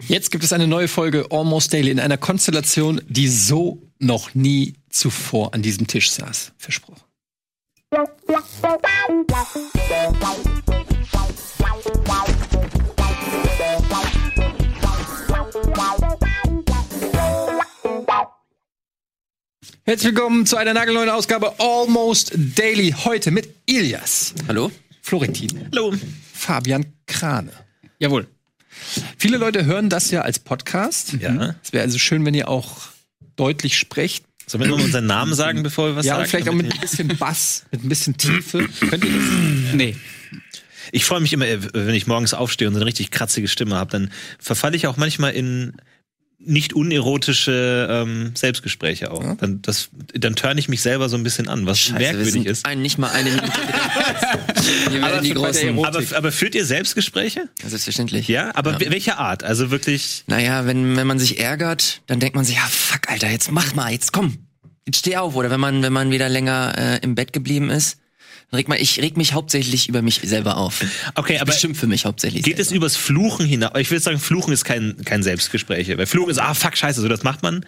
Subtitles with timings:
[0.00, 4.74] Jetzt gibt es eine neue Folge Almost Daily in einer Konstellation, die so noch nie
[4.90, 6.52] zuvor an diesem Tisch saß.
[6.58, 7.02] Versprochen.
[19.84, 22.94] Herzlich willkommen zu einer nagelneuen Ausgabe Almost Daily.
[23.04, 24.32] Heute mit Ilias.
[24.48, 24.70] Hallo.
[25.02, 25.68] Florentin.
[25.72, 25.92] Hallo.
[26.32, 27.52] Fabian Krane.
[27.98, 28.31] Jawohl.
[29.18, 31.14] Viele Leute hören das ja als Podcast.
[31.20, 31.54] Ja.
[31.62, 32.88] Es wäre also schön, wenn ihr auch
[33.36, 34.24] deutlich sprecht.
[34.46, 36.24] Sollen wir nur unseren Namen sagen, bevor wir was ja, sagen?
[36.24, 38.68] und vielleicht auch mit ein bisschen Bass, mit ein bisschen Tiefe.
[38.90, 39.74] Könnt ihr das?
[39.74, 39.96] Nee.
[40.90, 43.90] Ich freue mich immer, wenn ich morgens aufstehe und so eine richtig kratzige Stimme habe,
[43.90, 45.74] dann verfalle ich auch manchmal in
[46.44, 49.36] nicht unerotische ähm, Selbstgespräche auch.
[49.36, 52.32] Dann, das, dann turn ich mich selber so ein bisschen an, was Scheiße, wir merkwürdig
[52.32, 52.66] sind ist.
[52.66, 53.52] ein, nicht mal eine Minute.
[55.02, 55.36] Erotik.
[55.84, 57.48] Aber, aber führt ihr Selbstgespräche?
[57.64, 58.28] Selbstverständlich.
[58.28, 58.90] Ja, aber ja.
[58.90, 59.44] welcher Art?
[59.44, 60.24] Also wirklich.
[60.26, 63.74] Naja, wenn, wenn man sich ärgert, dann denkt man sich, ja, fuck, Alter, jetzt mach
[63.74, 64.38] mal, jetzt komm.
[64.86, 65.36] Jetzt steh auf.
[65.36, 67.98] Oder wenn man, wenn man wieder länger äh, im Bett geblieben ist,
[68.52, 70.84] reg mal, ich reg mich hauptsächlich über mich selber auf.
[71.14, 72.42] Okay, aber Bestimmt für mich hauptsächlich.
[72.42, 72.76] geht es selber.
[72.86, 73.72] übers Fluchen hinaus?
[73.78, 75.96] Ich würde sagen, Fluchen ist kein, kein Selbstgespräch.
[75.96, 77.64] Weil Fluchen ist, ah, fuck, scheiße, so das macht man.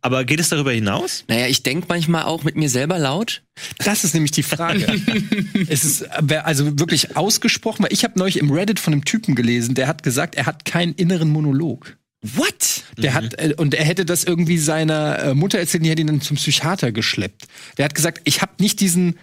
[0.00, 1.24] Aber geht es darüber hinaus?
[1.28, 3.42] Naja, ich denk manchmal auch mit mir selber laut.
[3.78, 4.86] Das ist nämlich die Frage.
[5.68, 9.34] es ist wer- also wirklich ausgesprochen, weil ich habe neulich im Reddit von einem Typen
[9.34, 11.96] gelesen, der hat gesagt, er hat keinen inneren Monolog.
[12.22, 12.82] What?
[12.98, 16.06] Der hat äh, und er hätte das irgendwie seiner äh, Mutter erzählt, die hätte ihn
[16.06, 17.46] dann zum Psychiater geschleppt.
[17.78, 19.18] Der hat gesagt, ich habe nicht diesen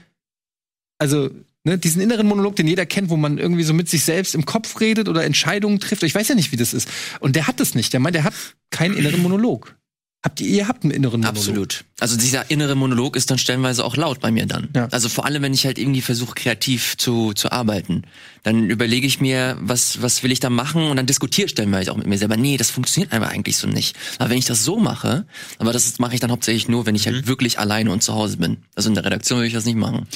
[0.98, 1.30] also
[1.64, 4.46] ne, diesen inneren Monolog, den jeder kennt, wo man irgendwie so mit sich selbst im
[4.46, 6.04] Kopf redet oder Entscheidungen trifft.
[6.04, 6.90] Ich weiß ja nicht, wie das ist.
[7.20, 7.94] Und der hat das nicht.
[7.94, 8.34] Der meint, der hat
[8.72, 9.76] keinen inneren Monolog.
[10.24, 11.38] Habt ihr, ihr habt einen inneren Monolog.
[11.38, 11.86] Absolut.
[12.00, 14.70] Also dieser innere Monolog ist dann stellenweise auch laut bei mir dann.
[14.76, 14.88] Ja.
[14.92, 18.02] Also vor allem, wenn ich halt irgendwie versuche, kreativ zu, zu arbeiten.
[18.42, 21.92] Dann überlege ich mir, was, was will ich da machen und dann diskutiere ich stellenweise
[21.92, 22.36] auch mit mir selber.
[22.36, 23.96] Nee, das funktioniert einfach eigentlich so nicht.
[24.18, 25.28] Aber wenn ich das so mache,
[25.60, 28.38] aber das mache ich dann hauptsächlich nur, wenn ich halt wirklich alleine und zu Hause
[28.38, 28.58] bin.
[28.76, 30.08] Also in der Redaktion würde ich das nicht machen.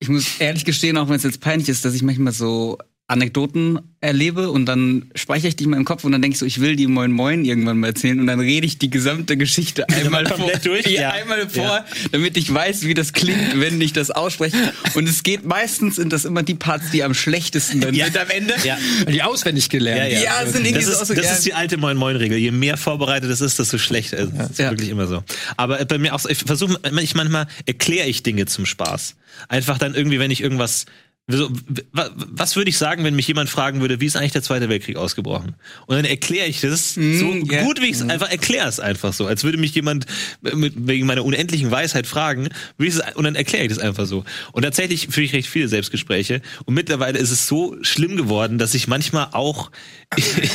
[0.00, 3.80] Ich muss ehrlich gestehen, auch wenn es jetzt peinlich ist, dass ich manchmal so Anekdoten
[4.00, 6.60] erlebe und dann speichere ich die mal im Kopf und dann denke ich so, ich
[6.60, 10.26] will die Moin Moin irgendwann mal erzählen und dann rede ich die gesamte Geschichte einmal
[10.26, 10.86] vor, komplett durch?
[10.90, 11.10] Ja, Ja.
[11.12, 14.56] einmal vor, damit ich weiß, wie das klingt, wenn ich das ausspreche.
[14.94, 18.04] Und es geht meistens sind das immer die Parts, die am schlechtesten dann Ja.
[18.04, 18.54] sind am Ende.
[18.62, 18.76] Ja.
[19.10, 20.12] Die auswendig gelernt.
[20.12, 21.32] Ja, sind irgendwie das so ist, so- das ja.
[21.32, 22.36] ist die alte Moin Moin Regel.
[22.38, 24.18] Je mehr vorbereitet es ist, desto schlechter.
[24.18, 24.32] ist.
[24.36, 24.70] Das ist Ja.
[24.70, 25.24] wirklich immer so.
[25.56, 29.16] Aber bei mir auch, so, ich versuche, ich manchmal erkläre ich Dinge zum Spaß.
[29.48, 30.84] Einfach dann irgendwie, wenn ich irgendwas
[31.28, 34.96] was würde ich sagen, wenn mich jemand fragen würde, wie ist eigentlich der Zweite Weltkrieg
[34.96, 35.56] ausgebrochen?
[35.86, 37.64] Und dann erkläre ich das so ja.
[37.64, 40.06] gut, wie ich es einfach erkläre es einfach so, als würde mich jemand
[40.40, 44.06] mit, wegen meiner unendlichen Weisheit fragen, würde ich es, und dann erkläre ich das einfach
[44.06, 44.24] so.
[44.52, 48.72] Und tatsächlich führe ich recht viele Selbstgespräche und mittlerweile ist es so schlimm geworden, dass
[48.72, 49.70] ich manchmal auch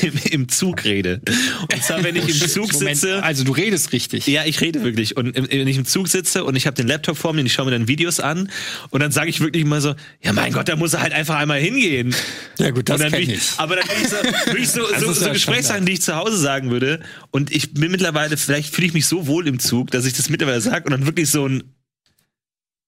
[0.02, 1.22] im, im Zug rede.
[1.72, 4.26] Und zwar, wenn ich im Zug Moment, sitze, also du redest richtig.
[4.26, 5.16] ja, ich rede wirklich.
[5.18, 7.54] Und wenn ich im Zug sitze und ich habe den Laptop vor mir und ich
[7.54, 8.50] schaue mir dann Videos an
[8.90, 11.36] und dann sage ich wirklich immer so, ja mein Gott, da muss er halt einfach
[11.36, 12.16] einmal hingehen.
[12.58, 13.52] Ja gut, das Und dann kenn bin ich.
[13.58, 16.72] Aber dann bin ich so, wirklich so, so, so Gesprächssachen, die ich zu Hause sagen
[16.72, 17.02] würde.
[17.32, 20.30] Und ich bin mittlerweile, vielleicht fühle ich mich so wohl im Zug, dass ich das
[20.30, 21.64] mittlerweile sage und dann wirklich so ein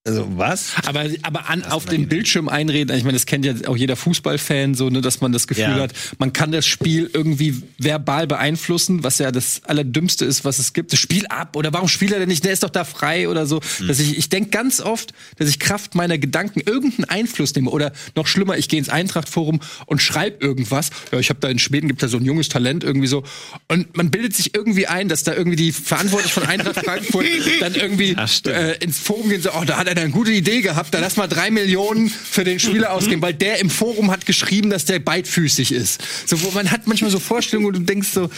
[0.08, 0.74] also was?
[0.86, 4.76] Aber, aber an, auf dem Bildschirm einreden, ich meine, das kennt ja auch jeder Fußballfan,
[4.76, 5.80] so, ne, dass man das Gefühl Ja.
[5.80, 10.74] hat, man kann das Spiel irgendwie verbal beeinflussen, was ja das Allerdümmste ist, was es
[10.74, 10.94] gibt.
[10.94, 12.44] Das Spiel ab oder warum spielt er denn nicht?
[12.46, 13.62] Der ist doch da frei oder so.
[13.80, 13.88] Hm.
[13.88, 17.72] Dass ich, ich denke ganz oft, dass ich Kraft meiner Gedanken irgendeinen Einfluss nehme.
[17.72, 20.92] Oder noch schlimmer, ich gehe ins Eintracht-Forum und schreibe irgendwas.
[21.12, 23.24] Ja, ich habe da in Schweden gibt da so ein junges Talent irgendwie so.
[23.70, 27.26] Und man bildet sich irgendwie ein, dass da irgendwie die Verantwortlichen von Eintracht Frankfurt
[27.60, 30.62] dann irgendwie Ja, äh, ins Forum gehen so, oh, da hat er eine gute Idee
[30.62, 34.26] gehabt, da lass mal drei Millionen für den Spieler ausgeben, weil der im Forum hat
[34.26, 36.02] geschrieben, dass der beidfüßig ist.
[36.26, 38.30] So, wo man hat manchmal so Vorstellungen, wo du denkst so,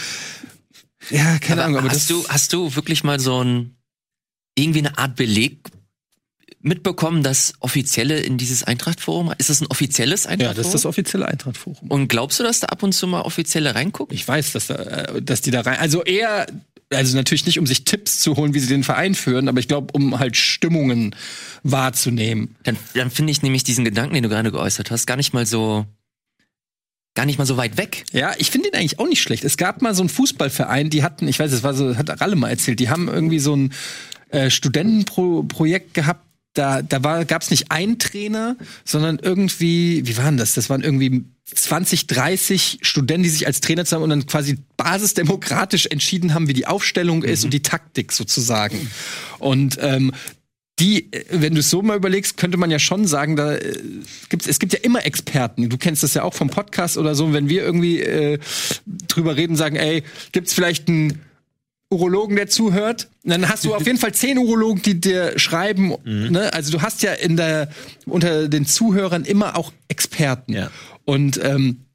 [1.10, 3.76] ja, keine Ahnung, aber das, hast du, hast du wirklich mal so ein,
[4.56, 5.58] irgendwie eine Art Beleg
[6.60, 10.56] mitbekommen, dass Offizielle in dieses Eintrachtforum, ist das ein offizielles ja, Eintrachtforum?
[10.56, 11.88] das ist das offizielle Eintracht-Forum.
[11.88, 14.14] Und glaubst du, dass da ab und zu mal Offizielle reingucken?
[14.14, 16.46] Ich weiß, dass, da, äh, dass die da rein, also eher,
[16.92, 19.68] also natürlich nicht, um sich Tipps zu holen, wie sie den Verein führen, aber ich
[19.68, 21.14] glaube, um halt Stimmungen
[21.62, 22.56] wahrzunehmen.
[22.62, 25.44] Dann, dann finde ich nämlich diesen Gedanken, den du gerade geäußert hast, gar nicht mal
[25.44, 25.84] so,
[27.14, 28.04] gar nicht mal so weit weg.
[28.12, 29.44] Ja, ich finde den eigentlich auch nicht schlecht.
[29.44, 32.36] Es gab mal so einen Fußballverein, die hatten, ich weiß, es war so, hat Ralle
[32.36, 33.72] mal erzählt, die haben irgendwie so ein
[34.30, 36.27] äh, Studentenprojekt gehabt.
[36.58, 40.54] Da, da war, gab's nicht einen Trainer, sondern irgendwie, wie waren das?
[40.54, 45.86] Das waren irgendwie 20, 30 Studenten, die sich als Trainer zusammen und dann quasi basisdemokratisch
[45.86, 48.90] entschieden haben, wie die Aufstellung ist und die Taktik sozusagen.
[49.38, 50.12] Und ähm,
[50.80, 53.80] die, äh, wenn du es so mal überlegst, könnte man ja schon sagen, da äh,
[54.28, 55.68] gibt's, es gibt ja immer Experten.
[55.68, 57.32] Du kennst das ja auch vom Podcast oder so.
[57.32, 58.38] Wenn wir irgendwie äh,
[59.06, 60.02] drüber reden, sagen, ey,
[60.32, 61.20] gibt's vielleicht einen
[61.90, 63.08] Urologen, der zuhört?
[63.24, 65.94] Dann hast du auf jeden Fall zehn Urologen, die dir schreiben.
[66.04, 66.52] Ne?
[66.52, 67.70] Also du hast ja in der
[68.04, 70.52] unter den Zuhörern immer auch Experten.
[70.52, 70.70] Ja.
[71.06, 71.86] Und ähm,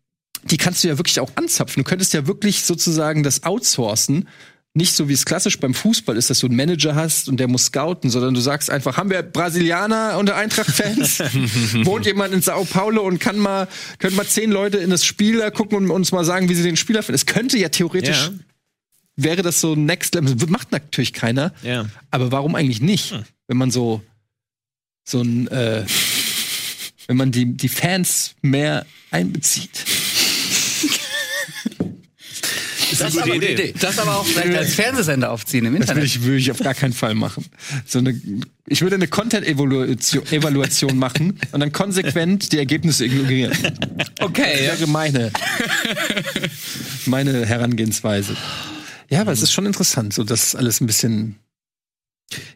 [0.45, 1.83] die kannst du ja wirklich auch anzapfen.
[1.83, 4.27] Du könntest ja wirklich sozusagen das outsourcen.
[4.75, 7.47] Nicht so wie es klassisch beim Fußball ist, dass du einen Manager hast und der
[7.47, 11.19] muss scouten, sondern du sagst einfach, haben wir Brasilianer unter Eintracht-Fans?
[11.85, 13.67] Wohnt jemand in Sao Paulo und kann mal,
[13.99, 16.77] können mal zehn Leute in das Spiel gucken und uns mal sagen, wie sie den
[16.77, 17.17] Spieler finden?
[17.17, 18.39] Es könnte ja theoretisch, Ja.
[19.15, 20.35] Wäre das so Next Level.
[20.49, 21.53] Macht natürlich keiner.
[21.63, 21.85] Ja.
[22.11, 23.11] Aber warum eigentlich nicht?
[23.11, 23.23] Hm.
[23.47, 24.01] Wenn man so,
[25.05, 25.85] so ein, äh,
[27.07, 29.85] wenn man die, die Fans mehr einbezieht.
[32.99, 33.73] Das ist eine gute Idee.
[33.79, 36.15] Das aber auch vielleicht als Fernsehsender aufziehen im Das würde Internet.
[36.15, 37.43] ich, würde ich auf gar keinen Fall machen.
[37.87, 38.19] So eine,
[38.67, 43.51] ich würde eine Content-Evaluation Evaluation machen und dann konsequent die Ergebnisse ignorieren.
[44.21, 45.31] Okay, Das wäre meine,
[47.07, 48.37] meine Herangehensweise.
[49.13, 51.35] Ja, aber es ist schon interessant, so das alles ein bisschen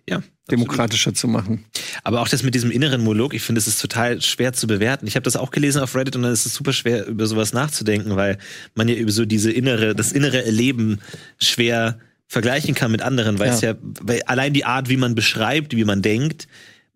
[0.10, 0.24] Ja.
[0.50, 1.66] demokratischer zu machen.
[2.04, 5.06] Aber auch das mit diesem inneren Monolog, ich finde, es ist total schwer zu bewerten.
[5.08, 7.54] Ich habe das auch gelesen auf Reddit und dann ist es super schwer, über sowas
[7.54, 8.38] nachzudenken, weil
[8.74, 11.00] man ja über so diese innere, das innere Erleben
[11.38, 15.76] schwer vergleichen kann mit anderen, weil es ja, weil allein die Art, wie man beschreibt,
[15.76, 16.48] wie man denkt,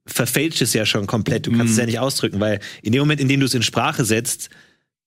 [0.05, 1.45] verfälscht es ja schon komplett.
[1.47, 3.61] Du kannst es ja nicht ausdrücken, weil in dem Moment, in dem du es in
[3.63, 4.49] Sprache setzt,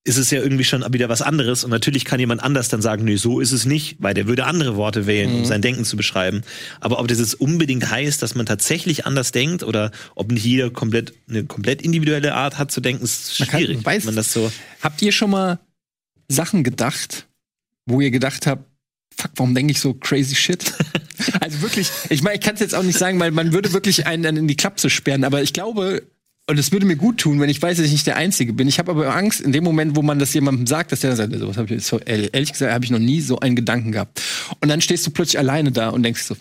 [0.07, 1.63] ist es ja irgendwie schon wieder was anderes.
[1.63, 4.45] Und natürlich kann jemand anders dann sagen, nee, so ist es nicht, weil der würde
[4.45, 6.43] andere Worte wählen, um sein Denken zu beschreiben.
[6.79, 10.69] Aber ob das jetzt unbedingt heißt, dass man tatsächlich anders denkt oder ob nicht jeder
[10.69, 13.79] komplett eine komplett individuelle Art hat zu denken, ist Man kann- schwierig.
[13.79, 15.59] weiß- wenn man das so Habt ihr schon mal
[16.27, 17.25] Sachen gedacht,
[17.87, 18.63] wo ihr gedacht habt,
[19.17, 20.71] fuck, warum denke ich so crazy shit?
[21.41, 24.05] also wirklich, ich meine, ich kann es jetzt auch nicht sagen, weil man würde wirklich
[24.05, 26.03] einen dann in die Klapse sperren, aber ich glaube,
[26.47, 28.67] und es würde mir gut tun, wenn ich weiß, dass ich nicht der Einzige bin.
[28.67, 31.17] Ich habe aber Angst, in dem Moment, wo man das jemandem sagt, dass der dann
[31.17, 34.21] sagt, sowas hab ich, so, ehrlich gesagt, habe ich noch nie so einen Gedanken gehabt.
[34.59, 36.35] Und dann stehst du plötzlich alleine da und denkst so,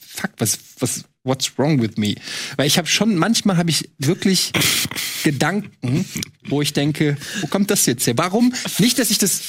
[0.00, 2.16] fuck, was, was, what's wrong with me?
[2.56, 4.52] Weil ich habe schon, manchmal habe ich wirklich
[5.22, 6.04] Gedanken,
[6.48, 8.14] wo ich denke, wo kommt das jetzt her?
[8.16, 8.52] Warum?
[8.78, 9.40] Nicht, dass ich das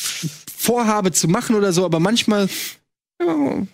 [0.55, 2.47] vorhabe zu machen oder so, aber manchmal,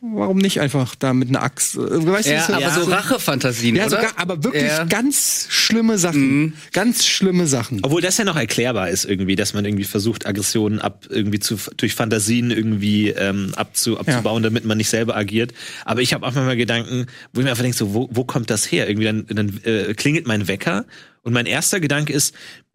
[0.02, 1.76] warum nicht einfach da mit einer Axt?
[1.76, 3.98] Äh, Weißt Ja, du, aber so Rachefantasien, ja, oder?
[3.98, 4.84] sogar, aber wirklich Ja.
[4.86, 6.54] ganz schlimme Sachen.
[6.74, 7.80] Ganz schlimme Sachen.
[7.84, 11.58] Obwohl das ja noch erklärbar ist irgendwie, dass man irgendwie versucht, Aggressionen ab irgendwie zu
[11.78, 15.54] durch Fantasien irgendwie ähm, abzu, abzubauen, damit man nicht selber agiert.
[15.86, 18.50] Aber ich habe auch manchmal Gedanken, wo ich mir einfach denke, so, wo, wo kommt
[18.50, 18.88] das her?
[18.90, 20.86] Irgendwie dann, dann äh, klingelt mein Wecker
[21.22, 22.34] und mein erster Gedanke ist,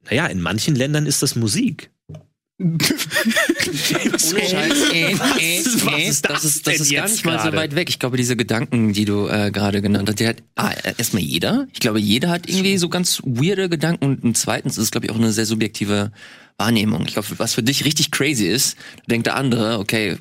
[0.08, 1.90] naja, in manchen Ländern ist das Musik.
[2.60, 7.88] Äh, äh, Was äh, das ist, denn das ist gar nicht mal so weit weg.
[7.88, 11.68] Ich glaube, diese Gedanken, die du äh, gerade genannt hast, die hat ah, erstmal jeder.
[11.72, 15.06] Ich glaube, jeder hat irgendwie so ganz weirde Gedanken und, und zweitens ist es, glaube
[15.06, 16.12] ich, auch eine sehr subjektive
[16.58, 17.06] Wahrnehmung.
[17.06, 18.76] Ich glaube, was für dich richtig crazy ist,
[19.06, 20.18] denkt der andere, okay,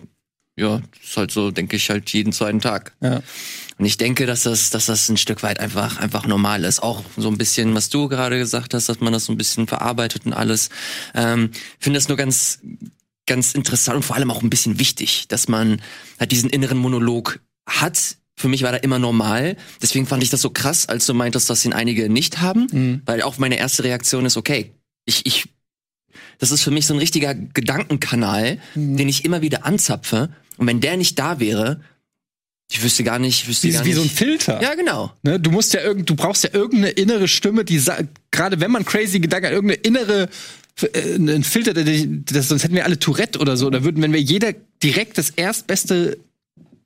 [0.56, 2.94] ja, ist halt so, denke ich halt jeden zweiten Tag.
[3.02, 3.22] Ja.
[3.80, 6.84] Und ich denke, dass das, dass das ein Stück weit einfach, einfach normal ist.
[6.84, 9.68] Auch so ein bisschen, was du gerade gesagt hast, dass man das so ein bisschen
[9.68, 10.70] verarbeitet und alles.
[11.16, 12.60] Ähm, finde das nur ganz,
[13.26, 15.82] ganz interessant und vor allem auch ein bisschen wichtig, dass man
[16.20, 18.18] halt diesen inneren Monolog hat.
[18.36, 19.56] Für mich war der immer normal.
[19.82, 22.68] Deswegen fand ich das so krass, als du meintest, dass ihn einige nicht haben.
[23.06, 24.74] Weil auch meine erste Reaktion ist, okay,
[25.06, 25.48] ich, ich,
[26.38, 30.34] das ist für mich so ein richtiger Gedankenkanal, den ich immer wieder anzapfe.
[30.58, 31.80] Und wenn der nicht da wäre,
[32.72, 33.96] ich wüsste gar nicht, ich wüsste Wie, gar wie nicht.
[33.98, 34.62] so ein Filter.
[34.62, 35.12] ja, genau.
[35.24, 37.82] Ne, du musst ja irgend, du brauchst ja irgendeine innere Stimme, die
[38.32, 40.30] gerade wenn man crazy Gedanken hat, irgendeine innere
[40.94, 44.14] äh, ein Filter, der, das, sonst hätten wir alle Tourette oder so, da würden, wenn
[44.14, 46.18] wir jeder direkt das erstbeste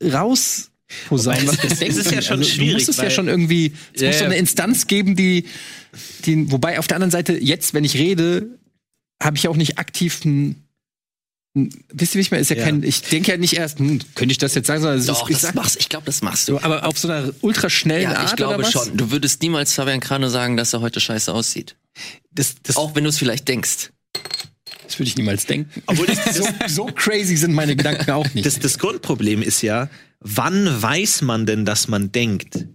[0.02, 0.70] raus
[1.08, 1.98] posaunen, was es denken.
[1.98, 4.24] ist ja schon also, schwierig, Du musst es ja schon irgendwie, es Ja, muss so
[4.24, 5.44] eine Instanz geben, die,
[6.24, 8.46] die, wobei auf der anderen Seite jetzt, wenn ich rede,
[9.22, 10.63] habe ich auch nicht aktiv ein ein-
[11.54, 12.40] Wisst ihr, wie ich meine?
[12.40, 12.64] Ist ja, Ja.
[12.64, 15.22] kein, ich denke ja nicht erst, hm, könnte ich das jetzt sagen, sondern es Doch,
[15.28, 16.58] ist, ich das sag, machst, ich glaube, das machst du.
[16.60, 18.72] aber auf so einer ultraschnellen Ja, Art ich glaube oder was?
[18.72, 18.96] schon.
[18.96, 21.76] Du würdest niemals Fabian Krane sagen, dass er heute scheiße aussieht.
[22.32, 23.90] Das, das, Auch wenn du es vielleicht denkst.
[24.84, 25.80] das würde ich niemals denken.
[25.86, 28.44] Obwohl das, so, so crazy sind meine Gedanken auch nicht.
[28.44, 32.66] das, das Grundproblem ist ja, wann weiß man denn, dass man denkt?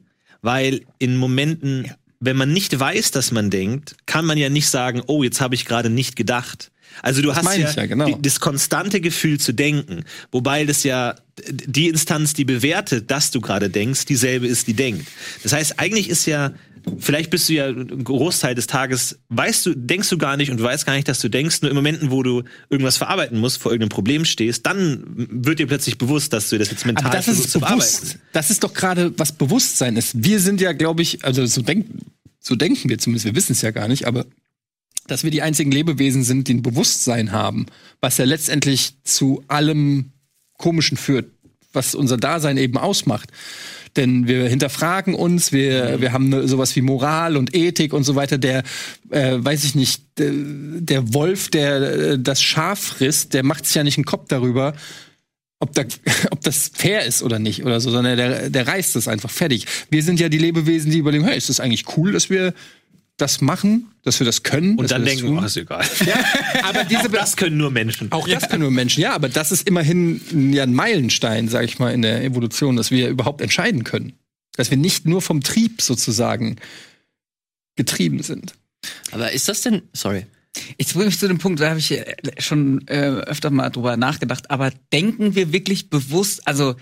[0.41, 5.01] Weil in Momenten, wenn man nicht weiß, dass man denkt, kann man ja nicht sagen,
[5.07, 6.71] oh, jetzt habe ich gerade nicht gedacht.
[7.01, 8.05] Also du hast meine ja, ja, genau.
[8.05, 11.15] die, das konstante Gefühl zu denken, wobei das ja
[11.47, 15.07] die Instanz, die bewertet, dass du gerade denkst, dieselbe ist, die denkt.
[15.43, 16.53] Das heißt, eigentlich ist ja
[16.99, 20.61] vielleicht bist du ja einen Großteil des Tages, weißt du, denkst du gar nicht und
[20.61, 21.61] weißt gar nicht, dass du denkst.
[21.61, 25.67] Nur in Momenten, wo du irgendwas verarbeiten musst, vor irgendeinem Problem stehst, dann wird dir
[25.67, 28.17] plötzlich bewusst, dass du das jetzt mental Aber das ist zu bewusst.
[28.33, 30.23] Das ist doch gerade, was Bewusstsein ist.
[30.23, 31.87] Wir sind ja, glaube ich, also so, denk,
[32.39, 34.25] so denken wir zumindest, wir wissen es ja gar nicht, aber
[35.11, 37.65] dass wir die einzigen Lebewesen sind, die ein Bewusstsein haben,
[38.01, 40.11] was ja letztendlich zu allem
[40.57, 41.31] Komischen führt,
[41.73, 43.31] was unser Dasein eben ausmacht.
[43.95, 48.15] Denn wir hinterfragen uns, wir, wir haben ne- sowas wie Moral und Ethik und so
[48.15, 48.37] weiter.
[48.37, 48.63] Der,
[49.09, 53.75] äh, weiß ich nicht, der, der Wolf, der äh, das Schaf frisst, der macht sich
[53.75, 54.73] ja nicht einen Kopf darüber,
[55.59, 55.83] ob, da,
[56.31, 59.65] ob das fair ist oder nicht oder so, sondern der, der reißt es einfach fertig.
[59.89, 62.53] Wir sind ja die Lebewesen, die überlegen, hey, ist das eigentlich cool, dass wir
[63.21, 64.77] das machen, dass wir das können?
[64.77, 65.85] Und dann denken, ach, ist egal.
[66.63, 68.11] aber diese Das können nur Menschen.
[68.11, 71.79] auch das können nur Menschen, ja, aber das ist immerhin ja ein Meilenstein, sag ich
[71.79, 74.13] mal, in der Evolution, dass wir überhaupt entscheiden können.
[74.55, 76.57] Dass wir nicht nur vom Trieb sozusagen
[77.75, 78.53] getrieben sind.
[79.11, 80.25] Aber ist das denn, sorry,
[80.77, 83.97] Jetzt bringe ich zu dem Punkt, da habe ich äh, schon äh, öfter mal drüber
[83.97, 86.75] nachgedacht, aber denken wir wirklich bewusst, also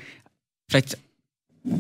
[0.70, 0.98] vielleicht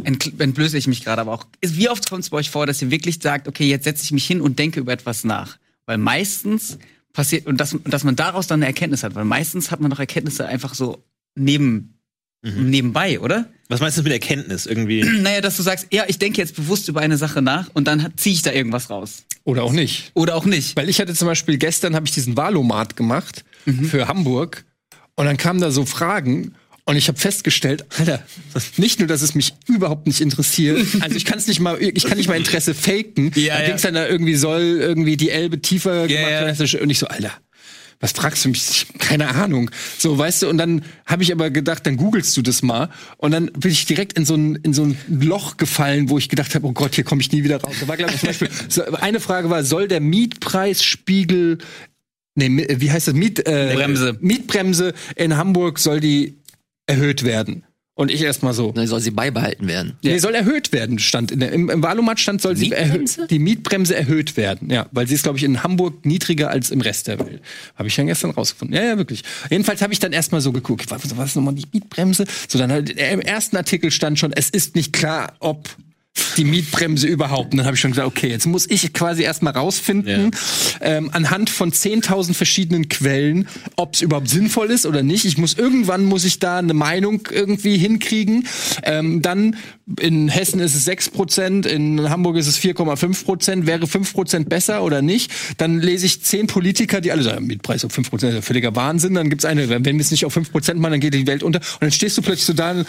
[0.03, 2.82] entblöße ich mich gerade, aber auch, ist- wie oft kommt es bei euch vor, dass
[2.82, 5.58] ihr wirklich sagt, okay, jetzt setze ich mich hin und denke über etwas nach?
[5.86, 6.77] Weil meistens
[7.13, 10.00] passiert, und dass, dass man daraus dann eine Erkenntnis hat, weil meistens hat man doch
[10.00, 11.03] Erkenntnisse einfach so
[11.36, 11.94] neben,
[12.44, 13.50] nebenbei, oder?
[13.67, 14.65] Was meinst du mit Erkenntnis?
[14.65, 15.01] Irgendwie.
[15.22, 18.13] Naja, dass du sagst, ja, ich denke jetzt bewusst über eine Sache nach und dann
[18.15, 19.24] ziehe ich da irgendwas raus.
[19.44, 20.12] Oder auch nicht.
[20.13, 20.75] Oder auch nicht.
[20.75, 23.44] Weil ich hatte zum Beispiel gestern habe ich diesen Valomat gemacht
[23.89, 24.63] für Hamburg
[25.15, 26.53] und dann kamen da so Fragen
[26.88, 28.24] und ich habe festgestellt, Alter,
[28.77, 32.06] nicht nur, dass es mich überhaupt nicht interessiert, also ich kann es nicht mal, ich
[32.06, 33.34] kann nicht mal Interesse faken.
[33.36, 33.67] Ja, da ja.
[33.67, 36.58] ging's dann da irgendwie soll irgendwie die Elbe tiefer Ja, gemacht ja.
[36.58, 37.34] werden und ich so, Alter.
[38.00, 38.86] Was fragst du mich?
[39.00, 39.72] Keine Ahnung.
[39.98, 42.89] So, weißt du, und dann habe ich aber gedacht, dann googelst du das mal.
[43.17, 46.29] Und dann bin ich direkt in so ein, in so ein Loch gefallen, wo ich
[46.29, 47.75] gedacht habe, oh Gott, hier komme ich nie wieder raus.
[47.82, 51.58] Da war, glaube ich, zum Beispiel, so, eine Frage war, soll der Mietpreisspiegel,
[52.36, 53.15] nee, wie heißt das?
[53.15, 54.17] Miet, äh, Bremse.
[54.22, 56.38] Mietbremse in Hamburg, soll die
[56.88, 57.63] erhöht werden?
[57.98, 58.72] Und ich erst mal so.
[58.74, 59.98] dann soll sie beibehalten werden.
[60.03, 63.27] Nee, soll erhöht werden, stand in der, im, im Valomat stand, soll sie erhö Mietbremse?
[63.27, 64.70] die Mietbremse erhöht werden.
[64.70, 67.41] Ja, weil sie ist, glaube ich, in Hamburg niedriger als im Rest der Welt.
[67.75, 68.77] Habe ich dann gestern rausgefunden.
[68.77, 69.24] Ja, ja, wirklich.
[69.50, 72.25] Jedenfalls habe ich dann erstmal so geguckt, was, was ist nochmal die Mietbremse?
[72.48, 75.67] So, dann halt, im ersten Artikel stand schon, es ist nicht klar, ob
[76.38, 77.54] die Mietbremse überhaupt.
[77.54, 80.32] Und dann habe ich schon gesagt, okay, jetzt muss ich quasi erstmal rausfinden,
[80.82, 85.26] ähm, anhand von 10.000 verschiedenen Quellen, ob es überhaupt sinnvoll ist oder nicht.
[85.26, 88.48] Ich muss irgendwann muss ich da eine Meinung irgendwie hinkriegen.
[88.84, 89.56] Ähm, dann
[90.00, 93.66] in Hessen ist es 6 Prozent, in Hamburg ist es 4,5 Prozent.
[93.68, 95.32] Wäre 5 Prozent besser oder nicht?
[95.58, 98.76] Dann lese ich zehn Politiker, die alle sagen, Mietpreis auf 5 Prozent ist ja völliger
[98.76, 99.14] Wahnsinn.
[99.14, 101.42] Dann gibt's eine, wenn wir es nicht auf 5 Prozent machen, dann geht die Welt
[101.42, 101.60] unter.
[101.60, 102.86] Und dann stehst du plötzlich so da, und,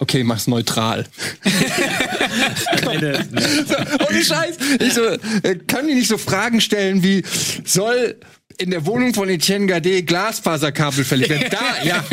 [0.00, 1.06] okay, mach's neutral.
[3.66, 4.56] So, ohne Scheiß.
[4.80, 7.22] Ich so, äh, können die nicht so Fragen stellen wie,
[7.64, 8.16] soll
[8.58, 11.48] in der Wohnung von Etienne Gade Glasfaserkabel verlegt werden?
[11.50, 12.04] Da, ja.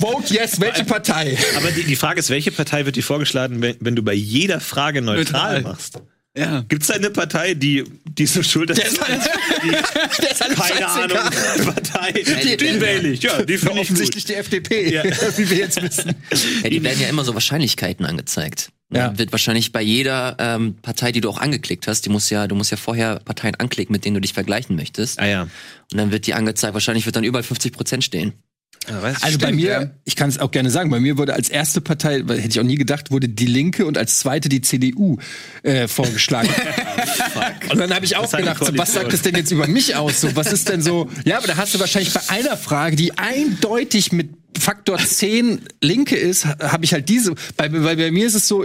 [0.00, 1.36] Vote yes, welche Partei?
[1.56, 4.60] aber die, die Frage ist, welche Partei wird dir vorgeschlagen, wenn, wenn du bei jeder
[4.60, 5.62] Frage neutral, Neutral.
[5.62, 6.00] machst?
[6.36, 6.64] Ja.
[6.68, 9.24] Gibt es da eine Partei, die, die ist so schuld, dass Der ist alles,
[10.20, 11.18] der ist alles keine Ahnung.
[11.64, 13.22] Partei, Die- den wähle ich.
[13.22, 14.30] Ja, die finde ich Offensichtlich gut.
[14.34, 15.02] die FDP, Ja.
[15.36, 16.14] wie wir jetzt wissen.
[16.62, 18.70] Ja, die werden ja immer so Wahrscheinlichkeiten angezeigt.
[18.92, 18.98] Ja.
[19.10, 19.18] Ja.
[19.18, 22.54] Wird wahrscheinlich bei jeder ähm, Partei, die du auch angeklickt hast, die muss ja, du
[22.54, 25.18] musst ja vorher Parteien anklicken, mit denen du dich vergleichen möchtest.
[25.18, 25.42] Ah ja.
[25.42, 25.50] Und
[25.98, 26.74] dann wird die angezeigt.
[26.74, 28.32] Wahrscheinlich wird dann überall 50 Prozent stehen.
[28.88, 29.00] Ja.
[29.00, 29.90] Also bei Stimmt, mir, ja.
[30.04, 32.64] ich kann es auch gerne sagen, bei mir wurde als erste Partei, hätte ich auch
[32.64, 35.18] nie gedacht, wurde die Linke und als zweite die CDU
[35.62, 36.48] äh, vorgeschlagen.
[37.70, 40.20] und dann habe ich auch gedacht, so, was sagt das denn jetzt über mich aus?
[40.20, 41.08] So, was ist denn so?
[41.24, 46.16] Ja, aber da hast du wahrscheinlich bei einer Frage, die eindeutig mit Faktor 10 Linke
[46.16, 47.34] ist, ha- habe ich halt diese.
[47.56, 48.64] Bei, weil bei mir ist es so.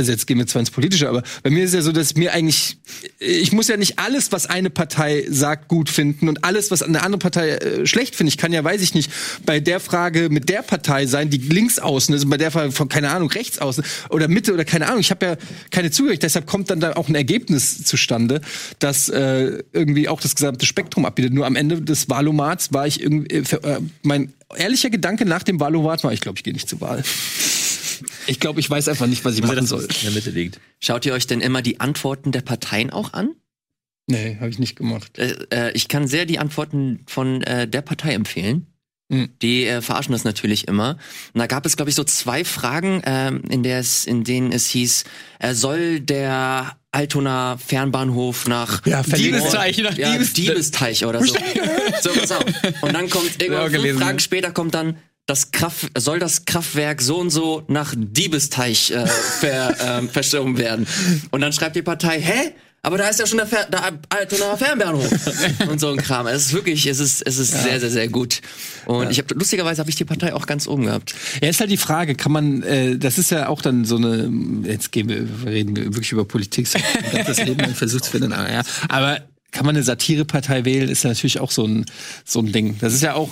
[0.00, 2.32] Also jetzt gehen wir zwar ins Politische, aber bei mir ist ja so, dass mir
[2.32, 2.78] eigentlich,
[3.18, 7.02] ich muss ja nicht alles, was eine Partei sagt, gut finden und alles, was eine
[7.02, 8.32] andere Partei äh, schlecht findet.
[8.32, 9.12] Ich kann ja, weiß ich nicht,
[9.44, 12.72] bei der Frage mit der Partei sein, die links außen ist und bei der Frage
[12.72, 15.00] von, keine Ahnung, rechts außen oder Mitte oder keine Ahnung.
[15.00, 15.36] Ich habe ja
[15.70, 18.40] keine Zugehörigkeit, deshalb kommt dann da auch ein Ergebnis zustande,
[18.78, 21.34] das äh, irgendwie auch das gesamte Spektrum abbildet.
[21.34, 25.60] Nur am Ende des Wahlomats war ich irgendwie, äh, äh, mein ehrlicher Gedanke nach dem
[25.60, 27.02] Wahlomat war, ich glaube, ich gehe nicht zur Wahl.
[28.26, 29.86] Ich glaube, ich weiß einfach nicht, was ich machen soll.
[29.88, 30.60] es in der Mitte liegt.
[30.80, 33.30] Schaut ihr euch denn immer die Antworten der Parteien auch an?
[34.06, 35.18] Nee, habe ich nicht gemacht.
[35.18, 38.66] Äh, äh, ich kann sehr die Antworten von äh, der Partei empfehlen.
[39.08, 39.28] Mhm.
[39.42, 40.96] Die äh, verarschen das natürlich immer.
[41.32, 44.52] Und da gab es, glaube ich, so zwei Fragen, ähm, in, der es, in denen
[44.52, 45.04] es hieß,
[45.40, 49.02] äh, soll der Altona Fernbahnhof nach Ja.
[49.02, 51.34] Diebesteich, nach ja, Diebes- Diebesteich oder so.
[52.02, 52.44] so, pass auf.
[52.82, 54.96] Und dann kommt Ja, irgendwann fünf Fragen später kommt dann,
[55.30, 60.88] das Kraft, soll das Kraftwerk so und so nach Diebesteich äh, ver, ähm, verschoben werden.
[61.30, 62.52] Und dann schreibt die Partei, hä?
[62.82, 65.08] Aber da ist ja schon der, Fer der Altonaer Fernbahnhof
[65.68, 66.26] und so ein Kram.
[66.26, 68.40] Es ist wirklich, es ist, es ist sehr, sehr, sehr gut.
[68.86, 71.14] Und ich habe lustigerweise habe ich die Partei auch ganz oben gehabt.
[71.42, 74.32] Ja, ist halt die Frage, kann man, äh, das ist ja auch dann so eine,
[74.64, 76.78] jetzt gehen wir, reden wir wirklich über Politik, so,
[77.12, 78.62] das Leben lang versucht zu finden, aber, ja.
[78.88, 79.20] aber
[79.52, 81.84] kann man eine Satirepartei wählen, ist ja natürlich auch so ein,
[82.24, 82.78] so ein Ding.
[82.80, 83.28] Das ist ja auch,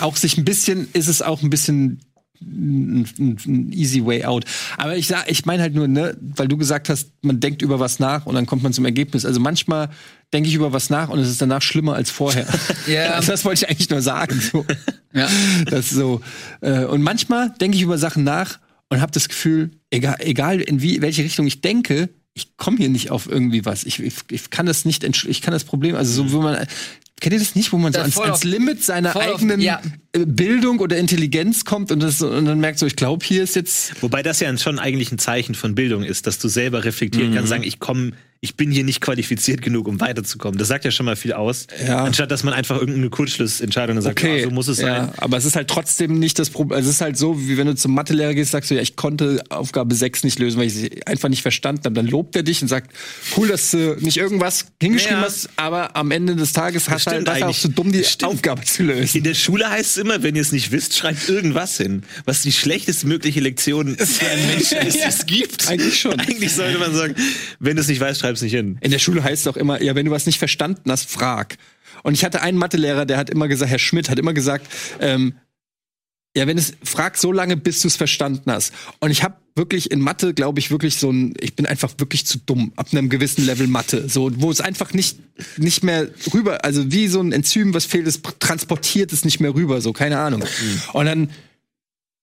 [0.00, 2.00] auch sich ein bisschen, ist es auch ein bisschen
[2.42, 4.44] ein, ein, ein easy way out.
[4.76, 7.80] Aber ich sag, ich meine halt nur, ne, weil du gesagt hast, man denkt über
[7.80, 9.24] was nach und dann kommt man zum Ergebnis.
[9.24, 9.90] Also manchmal
[10.32, 12.46] denke ich über was nach und es ist danach schlimmer als vorher.
[12.86, 13.12] Ja.
[13.12, 14.40] Also das wollte ich eigentlich nur sagen.
[14.40, 14.66] So.
[15.14, 15.28] Ja.
[15.66, 16.22] Das so.
[16.62, 18.58] Äh, Und manchmal denke ich über Sachen nach
[18.88, 22.88] und habe das Gefühl, egal, egal in wie, welche Richtung ich denke, ich komme hier
[22.88, 23.84] nicht auf irgendwie was.
[23.84, 26.66] Ich, ich, ich kann das nicht, ich kann das Problem, also so, wo man,
[27.22, 29.80] kennt ihr das nicht, wo man so ans, ans Limit seiner voll auf- eigenen ja.
[30.12, 34.02] Bildung oder Intelligenz kommt und, das, und dann merkt so, ich glaube, hier ist jetzt
[34.02, 37.48] Wobei das ja schon eigentlich ein Zeichen von Bildung ist, dass du selber reflektieren kannst,
[37.48, 38.12] sagen, ich komme,
[38.44, 40.58] ich bin hier nicht qualifiziert genug, um weiterzukommen.
[40.58, 41.68] Das sagt ja schon mal viel aus.
[41.86, 42.02] Ja.
[42.02, 45.14] Anstatt dass man einfach irgendeine Kurzschlussentscheidung sagt, okay, ah, so muss es ja, sein.
[45.18, 46.76] aber es ist halt trotzdem nicht das Problem.
[46.76, 48.96] Also es ist halt so, wie wenn du zum Mathelehrer gehst, sagst du, ja, ich
[48.96, 51.94] konnte Aufgabe 6 nicht lösen, weil ich sie einfach nicht verstanden habe.
[51.94, 52.90] Dann lobt er dich und sagt,
[53.36, 55.24] cool, dass du nicht irgendwas hingeschrieben Ja.
[55.26, 58.32] hast, aber am Ende des Tages hast du halt, du auch zu dumm, die Stimmt.
[58.32, 59.18] Aufgabe zu lösen.
[59.18, 62.02] In der Schule heißt es immer, wenn ihr es nicht wisst, schreibt irgendwas hin.
[62.24, 65.68] Was die schlechteste mögliche Lektion für einen Menschen ist, die es gibt.
[65.68, 66.20] Eigentlich schon.
[66.20, 67.14] Eigentlich sollte man sagen,
[67.58, 68.78] wenn du es nicht weißt, schreib es nicht hin.
[68.80, 71.56] In der Schule heißt es auch immer, ja, wenn du was nicht verstanden hast, frag.
[72.02, 74.66] Und ich hatte einen Mathelehrer, der hat immer gesagt, Herr Schmidt hat immer gesagt,
[75.00, 75.34] ähm,
[76.36, 78.72] ja, wenn es frag so lange, bis du es verstanden hast.
[79.00, 82.26] Und ich habe wirklich in Mathe, glaube ich, wirklich so ein, ich bin einfach wirklich
[82.26, 85.18] zu dumm ab einem gewissen Level Mathe, so wo es einfach nicht
[85.58, 89.54] nicht mehr rüber, also wie so ein Enzym, was fehlt, es transportiert es nicht mehr
[89.54, 90.44] rüber, so keine Ahnung.
[90.92, 91.30] Und dann,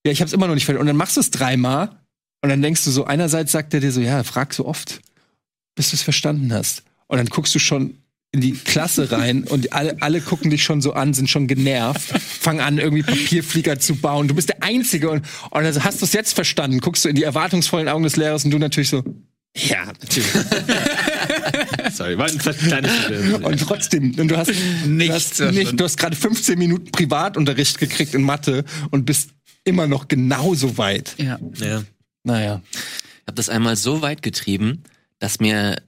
[0.06, 0.82] ja, ich habe es immer noch nicht verstanden.
[0.82, 2.00] Und dann machst du es dreimal
[2.42, 5.02] und dann denkst du so, einerseits sagt er dir so, ja, frag so oft,
[5.76, 6.84] bis du es verstanden hast.
[7.08, 7.98] Und dann guckst du schon
[8.32, 12.10] in die Klasse rein und alle, alle gucken dich schon so an, sind schon genervt,
[12.22, 14.28] fangen an, irgendwie Papierflieger zu bauen.
[14.28, 17.16] Du bist der Einzige und, und also hast du es jetzt verstanden, guckst du in
[17.16, 19.04] die erwartungsvollen Augen des Lehrers und du natürlich so,
[19.58, 20.30] ja, natürlich.
[21.92, 23.44] Sorry, war ein kleines Problem.
[23.44, 24.52] Und trotzdem, und du hast
[24.86, 25.78] Nichts du hast, nicht, verstanden.
[25.78, 29.32] du hast gerade 15 Minuten Privatunterricht gekriegt in Mathe und bist
[29.64, 31.16] immer noch genauso weit.
[31.18, 31.40] Ja.
[31.56, 31.84] Ja.
[32.24, 32.62] Naja.
[32.72, 34.84] Ich habe das einmal so weit getrieben,
[35.18, 35.82] dass mir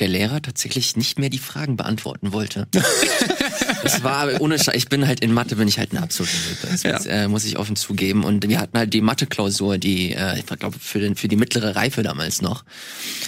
[0.00, 2.68] der Lehrer tatsächlich nicht mehr die Fragen beantworten wollte.
[3.82, 4.74] das war ohne Scheiß.
[4.74, 6.66] Ich bin halt in Mathe bin ich halt ein absoluter Hilfe.
[6.68, 6.92] Das Ja.
[6.96, 8.24] muss, äh, muss ich offen zugeben.
[8.24, 11.76] Und wir hatten halt die Mathe-Klausur, die äh, ich glaube für den für die mittlere
[11.76, 12.64] Reife damals noch.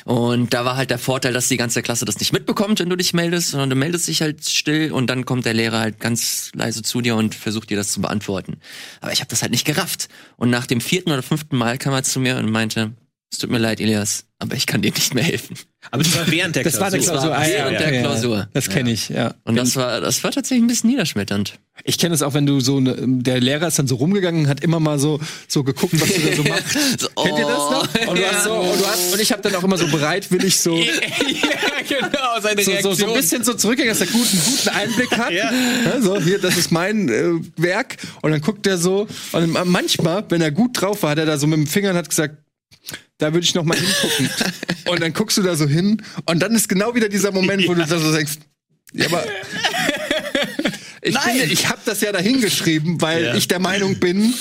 [0.04, 2.96] Und da war halt der Vorteil, dass die ganze Klasse das nicht mitbekommt, wenn du
[2.96, 6.50] dich meldest, sondern du meldest dich halt still und dann kommt der Lehrer halt ganz
[6.54, 8.58] leise zu dir und versucht dir das zu beantworten.
[9.00, 10.08] Aber ich habe das halt nicht gerafft.
[10.36, 12.92] Und nach dem vierten oder fünften Mal kam er zu mir und meinte,
[13.30, 15.56] es tut mir leid, Elias, aber ich kann dir nicht mehr helfen.
[15.90, 17.30] Aber das war während der Das war der Klausur.
[17.30, 17.30] Klausur.
[17.30, 18.48] war während ja, der ja, Klausur.
[18.54, 19.34] Das kenne ich, ja.
[19.44, 21.58] Und das war, das war tatsächlich ein bisschen niederschmetternd.
[21.84, 24.48] Ich kenne es auch, wenn du so ne, der Lehrer ist dann so rumgegangen und
[24.48, 26.78] hat immer mal so so geguckt, was du da so machst.
[26.98, 27.88] So, Kennt ihr das noch?
[28.06, 28.32] oh, Und, du ja.
[28.32, 30.84] hast so, und, du hast, und ich habe dann auch immer so bereitwillig so ja,
[31.86, 35.30] genau, seine so, so, so ein bisschen so zurückgegangen, dass er guten, guten Einblick hat.
[35.30, 35.52] Ja.
[35.84, 37.98] Ja, so, hier, das ist mein äh, Werk.
[38.22, 39.06] Und dann guckt er so.
[39.32, 41.96] Und manchmal, wenn er gut drauf war, hat er da so mit dem Finger und
[41.96, 42.36] hat gesagt,
[43.18, 44.30] da würde ich noch mal hingucken.
[44.86, 46.02] und dann guckst du da so hin.
[46.24, 48.34] Und dann ist genau wieder dieser Moment, wo du da so denkst,
[48.94, 49.24] ja, aber
[51.02, 53.34] ich, finde, ich habe das ja da hingeschrieben, weil Ja.
[53.34, 54.32] ich der Meinung bin,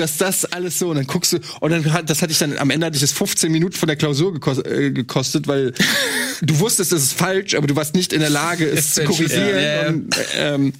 [0.00, 2.56] dass das alles so und dann guckst du und dann hat das hatte ich dann
[2.56, 5.72] am Ende hatte ich das 15 Minuten von der Klausur gekostet, äh, gekostet weil
[6.40, 9.48] du wusstest, es ist falsch, aber du warst nicht in der Lage, es zu korrigieren.
[9.48, 9.88] ja, ja.
[9.88, 10.72] Und, ähm,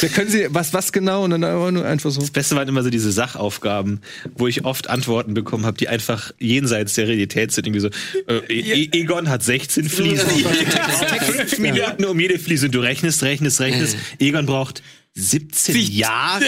[0.00, 2.20] da können sie was was genau und dann einfach so.
[2.20, 4.00] Das Beste waren immer so diese Sachaufgaben,
[4.34, 7.66] wo ich oft Antworten bekommen habe, die einfach jenseits der Realität sind.
[7.66, 7.90] Irgendwie so,
[8.28, 10.28] äh, e Egon hat 16 Fliesen.
[11.26, 12.70] Fünf Minuten um jede Fliese.
[12.70, 13.96] Du rechnest, rechnest, rechnest.
[14.18, 14.82] Egon braucht
[15.14, 16.44] 17 Jahre.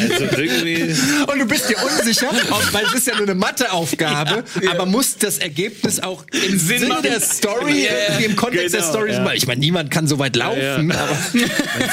[0.00, 0.82] also irgendwie.
[1.30, 2.30] Und du bist dir unsicher,
[2.72, 7.02] weil es ist ja nur eine Matheaufgabe, aber muss das Ergebnis auch im Sinne machen.
[7.04, 8.26] der Story, Ja, ja.
[8.26, 9.32] im Kontext der Genau, Story, ja.
[9.32, 10.76] ich meine, niemand kann so weit laufen, Ja.
[10.76, 11.18] aber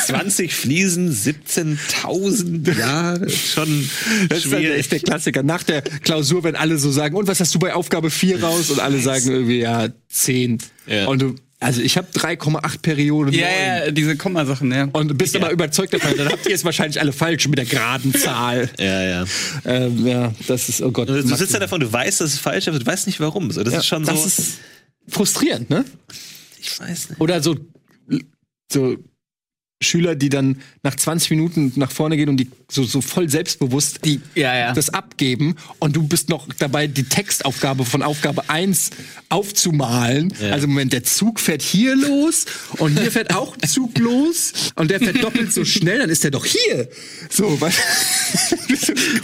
[0.06, 3.30] 20 Fliesen, 17.000 Jahre.
[3.30, 3.90] Schon
[4.30, 4.80] Das der, schwierig.
[4.80, 5.44] ist der Klassiker.
[5.44, 8.70] Nach der Klausur, wenn alle so sagen, und was hast du bei Aufgabe 4 raus?
[8.72, 10.58] Und alle sagen irgendwie, ja, 10.
[10.88, 11.08] Ja.
[11.08, 13.34] Und du, also ich habe 3,8 Perioden.
[13.34, 13.48] Ja,
[13.86, 14.88] ja, diese Kommasachen, ja.
[14.94, 17.66] Und du bist aber überzeugt davon, dann habt ihr es wahrscheinlich alle falsch mit der
[17.66, 18.70] geraden Zahl.
[18.80, 19.26] Ja, ja.
[19.66, 21.10] ähm, ja, das ist, oh Gott.
[21.10, 21.36] Du Maxi.
[21.36, 23.52] sitzt ja davon, du weißt, das ist falsch, aber du weißt nicht warum.
[23.52, 24.26] So, das Ja, ist schon das so.
[24.28, 24.58] ist
[25.08, 25.86] frustrierend, ne?
[26.62, 27.22] ich weiß nicht.
[27.22, 27.56] Oder so,
[28.72, 28.96] so
[29.84, 34.00] Schüler, die dann nach 20 Minuten nach vorne gehen und die so, so voll selbstbewusst
[34.06, 34.74] die, Ja, ja.
[34.74, 38.90] das abgeben und du bist noch dabei, die Textaufgabe von Aufgabe 1
[39.30, 40.34] aufzumalen.
[40.52, 42.46] Also Moment, der Zug fährt hier los
[42.78, 46.24] und hier fährt auch ein Zug los und der fährt doppelt so schnell, dann ist
[46.24, 46.88] der doch hier.
[47.30, 47.76] So, was?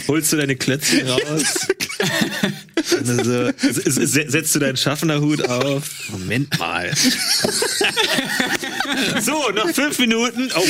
[0.08, 1.66] Holst du deine Klötzchen raus?
[3.08, 5.84] also, s- s- setzt du deinen Schaffnerhut auf?
[6.10, 6.92] Moment mal.
[9.20, 10.50] so, noch fünf Minuten.
[10.54, 10.62] Oh,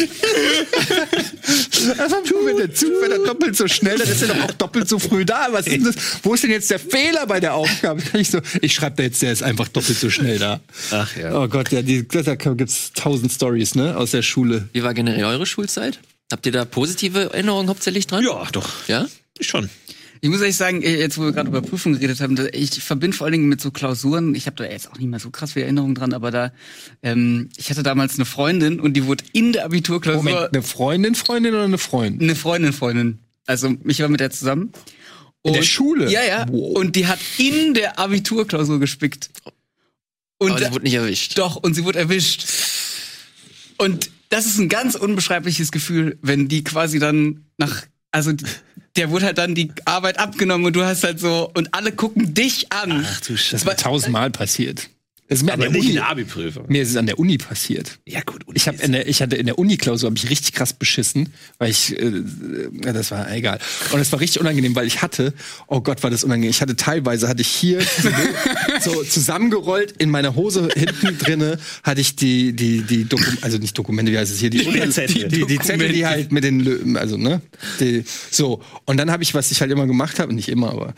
[2.02, 4.50] Einfach nur, wenn der Zug fährt dann doppelt so schnell, dann ist er doch auch
[4.52, 5.48] doppelt so früh da.
[5.50, 5.94] Was ist das?
[6.22, 8.02] Wo ist denn jetzt der Fehler bei der Aufgabe?
[8.14, 10.60] Ich so, ich schreibe da jetzt, der ist einfach doppelt so schnell da.
[10.90, 11.38] Ach ja.
[11.40, 14.68] Oh Gott, ja, die, da gibt's tausend Stories, ne, aus der Schule.
[14.72, 16.00] Wie war generell eure Schulzeit?
[16.32, 18.24] Habt ihr da positive Erinnerungen hauptsächlich dran?
[18.24, 18.68] ja, doch.
[18.88, 19.06] Ja?
[19.40, 19.68] Schon.
[20.22, 23.16] Ich muss ehrlich sagen, äh, jetzt wo wir gerade über Prüfungen geredet haben, ich verbinde
[23.16, 25.52] vor allen Dingen mit so Klausuren, ich habe da jetzt auch nicht mehr so krass
[25.54, 26.52] viel Erinnerung dran, aber da,
[27.02, 31.14] ähm, ich hatte damals eine Freundin und die wurde in der Abiturklausur Moment, eine Freundin,
[31.14, 32.22] Freundin oder eine Freundin?
[32.28, 33.18] eine Freundin, Freundin.
[33.46, 34.72] Also ich war mit der zusammen.
[35.42, 36.10] In der Und- Schule?
[36.10, 36.46] Ja, ja.
[36.50, 36.76] Wow.
[36.78, 39.30] Und die hat in der Abiturklausur gespickt.
[40.38, 41.38] Und Aber sie wurde nicht erwischt.
[41.38, 42.44] doch, und sie wurde erwischt.
[43.78, 48.32] Und das ist ein ganz unbeschreibliches Gefühl, wenn die quasi dann nach, also
[48.96, 52.34] der wurde halt dann die Arbeit abgenommen und du hast halt so, und alle gucken
[52.34, 53.06] dich an.
[53.06, 53.56] Ach du Das Scheiße.
[53.56, 54.88] ist mir tausendmal passiert.
[55.30, 55.94] Das ist mir an Aber der nicht in Uni.
[55.94, 56.64] der Abi-Prüfung.
[56.68, 57.98] Mir ist es an der Uni passiert.
[58.04, 58.42] Ja, gut.
[58.54, 61.70] Ich habe in der, ich hatte in der Uni-Klausur habe ich richtig krass beschissen, weil
[61.70, 62.22] ich, äh,
[62.84, 63.60] ja, das war egal.
[63.92, 65.32] Und es war richtig unangenehm, weil ich hatte,
[65.68, 66.50] oh Gott, war das unangenehm.
[66.50, 67.80] Ich hatte teilweise hatte ich hier
[68.80, 73.76] so, zusammengerollt in meiner Hose hinten drinne hatte ich die die die Dokum also nicht
[73.78, 76.96] Dokumente, wie heißt es hier die die, die, die Zettel, die halt mit den Lö-
[76.96, 77.40] also ne
[77.78, 80.94] die, so und dann habe ich was ich halt immer gemacht habe, nicht immer, aber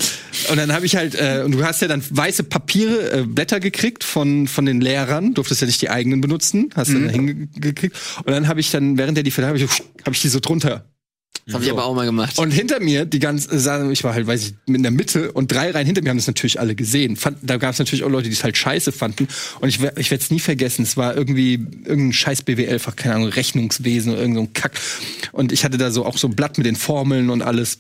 [0.51, 3.61] und dann habe ich halt äh, und du hast ja dann weiße Papiere äh, Blätter
[3.61, 7.03] gekriegt von von den Lehrern, durftest ja nicht die eigenen benutzen, hast Mhm.
[7.07, 9.65] dann hingekriegt und dann habe ich dann während der die habe ich,
[10.05, 10.85] hab ich die so drunter
[11.47, 12.39] Das habe ich aber auch mal gemacht.
[12.39, 13.55] und hinter mir, die ganze,
[13.91, 16.27] ich war halt, weiß ich, in der Mitte und drei Reihen hinter mir haben das
[16.29, 17.17] natürlich alle gesehen.
[17.17, 19.27] Fand, da gab es natürlich auch Leute, die es halt scheiße fanden.
[19.61, 20.83] Und ich, ich werde es nie vergessen.
[20.83, 21.55] Es war irgendwie
[21.85, 24.79] irgendein scheiß BWL-Fach, keine Ahnung, Rechnungswesen oder irgend so ein Kack.
[25.33, 27.77] Und ich hatte da so auch so ein Blatt mit den Formeln und alles.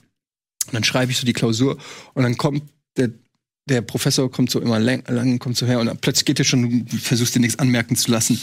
[0.66, 1.76] Und dann schreibe ich so die Klausur
[2.14, 2.62] und dann kommt
[2.96, 3.10] der,
[3.66, 6.86] der Professor kommt so immer lang, lang kommt so her und plötzlich geht er schon,
[6.86, 8.40] du versuchst dir nichts anmerken zu lassen.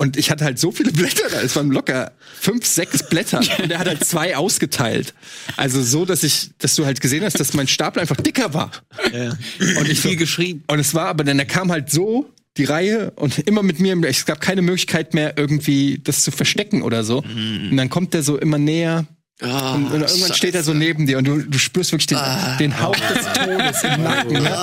[0.00, 3.40] Und ich hatte halt so viele Blätter da, es waren locker fünf, sechs Blätter.
[3.62, 5.12] Und er hat halt zwei ausgeteilt.
[5.58, 8.70] Also so, dass ich, dass du halt gesehen hast, dass mein Stapel einfach dicker war.
[9.12, 9.36] Ja.
[9.78, 10.64] Und ich viel geschrieben.
[10.68, 13.94] Und es war aber dann, er kam halt so die Reihe und immer mit mir,
[14.04, 17.18] es gab keine Möglichkeit mehr irgendwie das zu verstecken oder so.
[17.18, 19.06] Und dann kommt der so immer näher.
[19.42, 22.18] Ah, Und, und irgendwann steht er so neben dir und du, du spürst wirklich den,
[22.58, 24.32] den Hauch des Todes im Nacken.
[24.42, 24.58] Ne?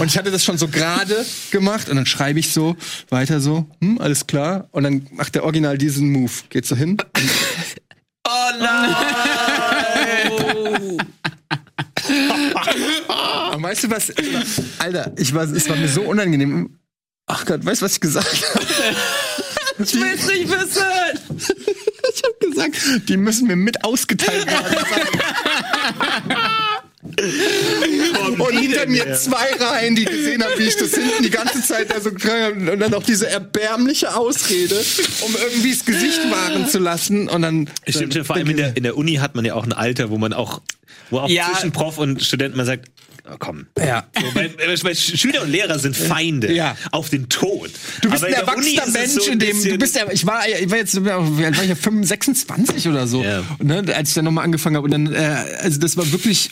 [0.00, 2.76] Und ich hatte das schon so gerade gemacht und dann schreibe ich so
[3.08, 4.68] weiter so, hm, alles klar.
[4.72, 6.30] Und dann macht der Original diesen Move.
[6.50, 6.98] Geht so hin.
[13.54, 14.12] Und weißt du was?
[14.78, 16.78] Alter, ich war, es war mir so unangenehm.
[17.26, 18.64] Ach Gott, weißt du, was ich gesagt habe?
[19.84, 21.54] Ich will's nicht wissen!
[22.28, 24.76] Habe gesagt, die müssen mir mit ausgeteilt werden.
[28.38, 31.90] Und hinter mir zwei Reihen, die gesehen haben, wie ich das hinten die ganze Zeit
[31.90, 34.76] da so krank und dann auch diese erbärmliche Ausrede,
[35.26, 37.28] um irgendwie das Gesicht wahren zu lassen.
[37.28, 37.68] Und dann.
[37.86, 38.26] Stimmt, stimmt.
[38.26, 40.32] Vor allem in der, in der Uni hat man ja auch ein Alter, wo man
[40.32, 40.60] auch,
[41.10, 41.50] wo auch Ja.
[41.52, 42.88] zwischen Prof und Student man sagt,
[43.32, 43.66] oh, komm.
[43.78, 44.06] Ja.
[44.34, 46.52] Weil, weil Schüler und Lehrer sind Feinde.
[46.52, 46.76] Ja.
[46.92, 47.70] Auf den Tod.
[48.02, 50.70] Du bist Aber ein erwachsener Mensch, so in dem du bist ja, ich war, ich
[50.70, 53.42] war jetzt, war ich ja 25, 26 oder so, Ja.
[53.62, 56.50] ne, als ich dann nochmal angefangen habe und dann, äh, also das war wirklich,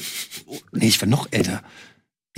[0.72, 1.62] nee, ich war noch älter.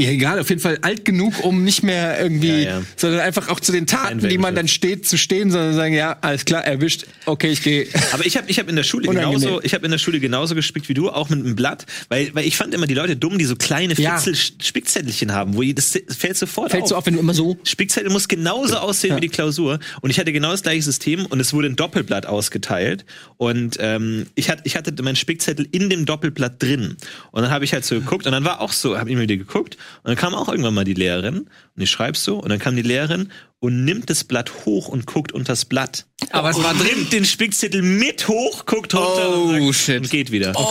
[0.00, 2.82] Ja, egal, auf jeden Fall alt genug, um nicht mehr irgendwie, Ja, ja.
[2.96, 6.16] sondern einfach auch zu den Taten, die man dann steht, zu stehen, sondern sagen, ja,
[6.20, 7.88] alles klar, erwischt, okay, ich gehe.
[8.12, 9.40] Aber ich habe ich hab in der Schule Unangenehm.
[9.40, 12.32] genauso, ich habe in der Schule genauso gespickt wie du, auch mit einem Blatt, weil,
[12.34, 14.18] weil ich fand immer die Leute dumm, die so kleine Ja.
[14.18, 16.88] Fitzel Spickzettelchen haben, wo das fällt sofort Fällt auf.
[16.90, 17.58] so auf, wenn du immer so.
[17.64, 19.80] Spickzettel muss genauso aussehen wie die Klausur.
[20.00, 23.04] Und ich hatte genau das gleiche System und es wurde ein Doppelblatt ausgeteilt.
[23.36, 26.96] Und ähm, ich, hatte, ich hatte meinen Spickzettel in dem Doppelblatt drin.
[27.32, 29.22] Und dann habe ich halt so geguckt und dann war auch so, habe ich mir
[29.22, 32.48] wieder geguckt und dann kam auch irgendwann mal die Lehrerin und ich schreib so und
[32.48, 36.04] dann kam die Lehrerin und nimmt das Blatt hoch und guckt unters Blatt.
[36.30, 36.86] Aber es war drin.
[36.96, 40.00] nimmt den Spickzettel mit hoch, guckt runter Oh, und, sagt, shit.
[40.00, 40.52] und geht wieder.
[40.52, 40.62] Das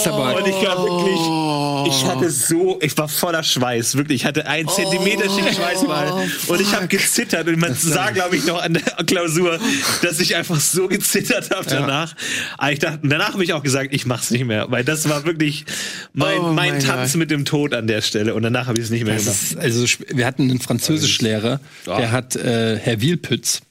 [0.00, 4.22] ist aber, Und ich war wirklich, ich hatte so, ich war voller Schweiß, wirklich.
[4.22, 6.28] Ich hatte einen Zentimeter oh, Schweißball.
[6.48, 7.46] Und ich habe gezittert.
[7.48, 9.58] Und man sah, glaube ich, noch an der Klausur,
[10.02, 12.14] dass ich einfach so gezittert habe danach.
[12.58, 14.66] Aber ich dachte, danach habe ich auch gesagt, ich mach's nicht mehr.
[14.70, 15.64] Weil das war wirklich
[16.12, 17.20] mein, Oh mein mein Tanz Gott.
[17.20, 18.34] mit dem Tod an der Stelle.
[18.34, 19.40] Und danach habe ich es nicht mehr Das gemacht.
[19.42, 21.96] ist, also wir hatten einen Französischlehrer, Ja.
[21.98, 23.62] der hat äh, Herr Wielpütz.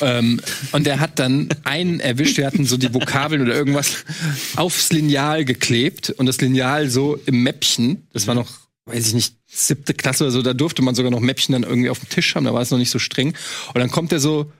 [0.00, 0.40] Ähm,
[0.72, 4.04] und der hat dann einen erwischt, wir hatten so die Vokabeln oder irgendwas
[4.56, 8.48] aufs Lineal geklebt und das Lineal so im Mäppchen, das war noch,
[8.86, 11.90] weiß ich nicht, siebte Klasse oder so, da durfte man sogar noch Mäppchen dann irgendwie
[11.90, 13.34] auf dem Tisch haben, da war es noch nicht so streng.
[13.68, 14.52] Und dann kommt er so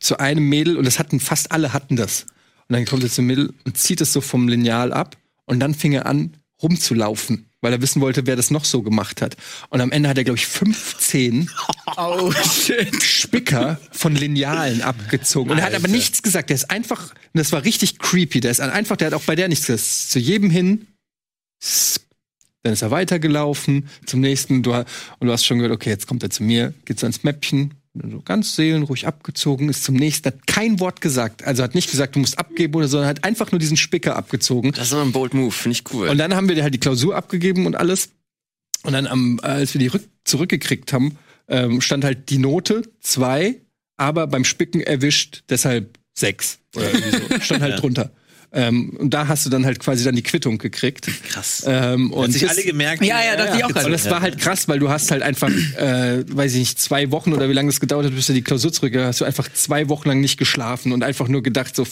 [0.00, 2.26] zu einem Mädel und das hatten fast alle hatten das.
[2.68, 5.74] Und dann kommt er zum Mädel und zieht es so vom Lineal ab und dann
[5.74, 9.36] fing er an rumzulaufen, weil er wissen wollte, wer das noch so gemacht hat.
[9.70, 11.50] Und am Ende hat er glaube ich 15
[11.96, 12.32] Oh.
[13.02, 15.50] Spicker von Linealen abgezogen.
[15.50, 16.50] Und er hat aber nichts gesagt.
[16.50, 18.40] Der ist einfach, und das war richtig creepy.
[18.40, 20.10] Der ist einfach, der hat auch bei der nichts gesagt.
[20.10, 20.86] Zu jedem hin.
[22.62, 24.62] Dann ist er weitergelaufen zum nächsten.
[24.62, 24.86] Du, und
[25.20, 27.74] du hast schon gehört, okay, jetzt kommt er zu mir, geht so ans Mäppchen.
[28.02, 31.44] So ganz seelenruhig abgezogen, ist zum nächsten, hat kein Wort gesagt.
[31.44, 34.16] Also hat nicht gesagt, du musst abgeben oder so, sondern hat einfach nur diesen Spicker
[34.16, 34.72] abgezogen.
[34.72, 36.08] Das ist aber ein bold Move, finde ich cool.
[36.08, 38.10] Und dann haben wir halt die Klausur abgegeben und alles.
[38.82, 43.60] Und dann, am, als wir die rück zurückgekriegt haben, ähm, stand halt die Note zwei,
[43.96, 46.58] aber beim Spicken erwischt, deshalb sechs.
[46.74, 47.40] Oder irgendwie so.
[47.40, 48.10] Stand halt drunter.
[48.54, 51.08] Ähm, und da hast du dann halt quasi dann die Quittung gekriegt.
[51.28, 51.64] Krass.
[51.66, 53.04] Ähm, und Hat sich alle gemerkt.
[53.04, 53.86] Ja, ja, dachte ich auch gerade.
[53.86, 57.10] und das war halt krass, weil du hast halt einfach, äh, weiß ich nicht, zwei
[57.10, 59.48] Wochen oder wie lange es gedauert hat, bis du die Klausur zurück hast du einfach
[59.52, 61.84] zwei Wochen lang nicht geschlafen und einfach nur gedacht, so,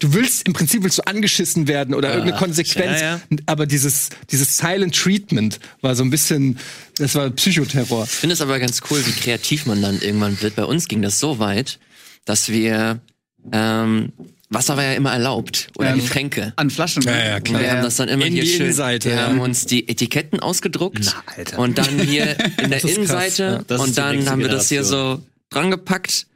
[0.00, 3.00] du willst im Prinzip willst du angeschissen werden oder irgendeine Konsequenz.
[3.00, 3.20] Ja, ja.
[3.46, 6.58] Aber dieses, dieses Silent Treatment war so ein bisschen,
[6.96, 8.04] das war Psychoterror.
[8.04, 10.56] Ich finde es aber ganz cool, wie kreativ man dann irgendwann wird.
[10.56, 11.78] Bei uns ging das so weit,
[12.24, 13.00] dass wir
[13.52, 14.12] ähm,
[14.50, 16.52] Wasser war ja immer erlaubt oder Ähm, Getränke.
[16.56, 17.02] An Flaschen.
[17.02, 18.60] Ja, ja, Und wir haben das dann immer In hier die schön.
[18.62, 19.22] Innenseite, wir ja.
[19.28, 21.58] haben uns die Etiketten ausgedruckt Na, Alter.
[21.58, 23.62] und dann hier in der Innenseite ja.
[23.66, 26.26] Das ist und dann haben wir das hier so dran gepackt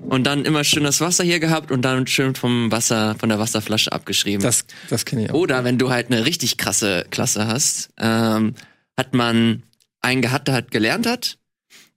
[0.00, 3.38] und dann immer schön das Wasser hier gehabt und dann schön vom Wasser von der
[3.38, 4.42] Wasserflasche abgeschrieben.
[4.42, 5.34] Das, das kenne ich auch.
[5.34, 8.54] Oder wenn du halt eine richtig krasse Klasse hast, ähm,
[8.96, 9.62] hat man
[10.00, 11.36] einen gehabt, der halt gelernt hat,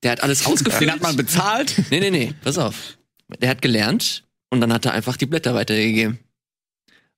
[0.03, 0.81] der hat alles ausgefüllt.
[0.89, 1.75] Den hat man bezahlt.
[1.91, 2.97] Nee, nee, nee, pass auf.
[3.41, 6.19] Der hat gelernt und dann hat er einfach die Blätter weitergegeben.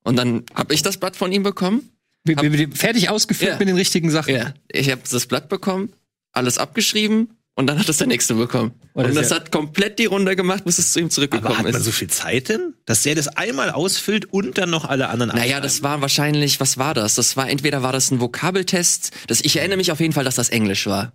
[0.04, 1.90] Und dann habe ich das Blatt von ihm bekommen.
[2.24, 3.58] Wir fertig ausgefüllt Ja.
[3.60, 4.34] mit den richtigen Sachen.
[4.36, 4.54] Ja.
[4.72, 5.92] Ich habe das Blatt bekommen,
[6.32, 8.72] alles abgeschrieben und dann hat es der nächste bekommen.
[8.94, 11.06] Oh, das und ist das ja- hat komplett die Runde gemacht, bis es zu ihm
[11.06, 11.84] Aber zurückgekommen hat man ist.
[11.84, 12.74] so viel Zeit denn?
[12.86, 16.78] Dass der das einmal ausfüllt und dann noch alle anderen Naja, das war wahrscheinlich, was
[16.78, 17.16] war das?
[17.16, 20.36] Das war, entweder war das ein Vokabeltest, das, ich erinnere mich auf jeden Fall, dass
[20.36, 21.12] das Englisch war.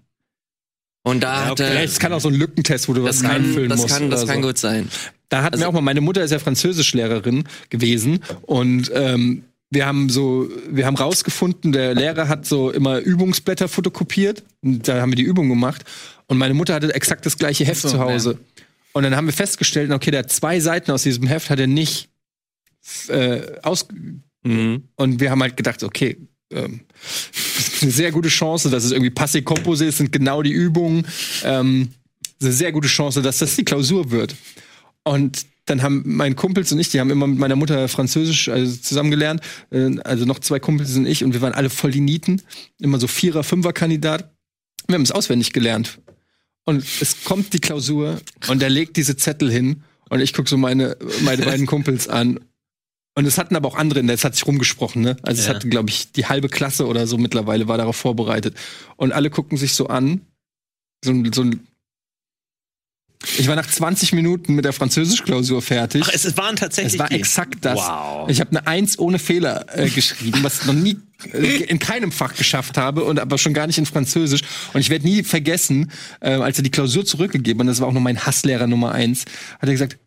[1.05, 1.65] Und da Ja, okay.
[1.65, 3.95] hatte, Es kann auch so ein Lückentest, wo du das was kann, einfüllen das musst.
[3.95, 4.49] kann, das kann so.
[4.49, 4.91] gut sein.
[5.29, 9.85] Da hat Also- mir auch mal, meine Mutter ist ja Französischlehrerin gewesen und ähm, wir
[9.85, 15.11] haben so, wir haben rausgefunden, der Lehrer hat so immer Übungsblätter fotokopiert und da haben
[15.13, 15.85] wir die Übung gemacht
[16.27, 18.39] und meine Mutter hatte exakt das gleiche Heft so, zu Hause.
[18.95, 21.67] Und dann haben wir festgestellt, okay, der hat zwei Seiten aus diesem Heft hat er
[21.67, 22.09] nicht
[23.09, 23.87] äh, aus
[24.45, 24.85] Mhm.
[24.97, 26.17] und wir haben halt gedacht, okay,
[26.51, 26.81] ähm,
[27.83, 31.07] eine sehr gute Chance, dass es irgendwie Passé Composé ist, sind genau die Übungen.
[31.45, 31.89] Ähm,
[32.41, 34.35] eine sehr gute Chance, dass das die Klausur wird.
[35.09, 38.75] Und dann haben mein Kumpels und ich, die haben immer mit meiner Mutter Französisch also
[38.77, 42.01] zusammen gelernt, äh, also noch zwei Kumpels und ich, und wir waren alle voll die
[42.01, 42.43] Nieten,
[42.79, 44.31] immer so Vierer-, Fünfer-Kandidat.
[44.87, 45.99] Wir haben es auswendig gelernt.
[46.65, 50.57] Und es kommt die Klausur und er legt diese Zettel hin und ich gucke so
[50.57, 52.41] meine, meine beiden Kumpels an.
[53.15, 55.17] Und es hatten aber auch andere, es hat sich rumgesprochen, ne?
[55.23, 55.55] Also es Ja.
[55.55, 58.55] hatte, glaube ich, die halbe Klasse oder so mittlerweile war darauf vorbereitet.
[58.97, 60.21] Und alle gucken sich so an.
[61.05, 61.67] So, so ein
[63.39, 66.03] ich war nach 20 Minuten mit der Französisch-Klausur fertig.
[66.05, 66.95] Ach, es waren tatsächlich.
[66.95, 67.17] Es war die.
[67.17, 67.79] exakt das.
[67.79, 68.29] Wow.
[68.31, 70.99] Ich habe eine Eins ohne Fehler äh, geschrieben, was ich noch nie
[71.33, 74.43] äh, in keinem Fach geschafft habe und aber schon gar nicht in Französisch.
[74.73, 77.93] Und ich werde nie vergessen, äh, als er die Klausur zurückgegeben hat, das war auch
[77.93, 79.25] noch mein Hasslehrer Nummer eins,
[79.59, 79.99] hat er gesagt,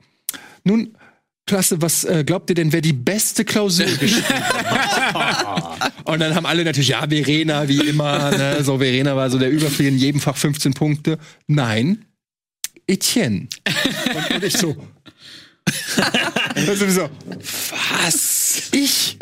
[0.63, 0.95] nun,
[1.47, 5.91] Klasse, was äh, glaubt ihr denn, wer die beste Klausur geschrieben hat?
[6.05, 8.63] und dann haben alle natürlich, ja, Verena, wie immer, ne?
[8.63, 11.17] so Verena war so der Überflieger in jedem Fach 15 Punkte.
[11.47, 12.05] Nein,
[12.91, 13.47] Etienne.
[14.15, 14.75] Und, und ich so,
[16.55, 17.09] also so,
[17.71, 18.40] was?
[18.71, 19.17] Ich?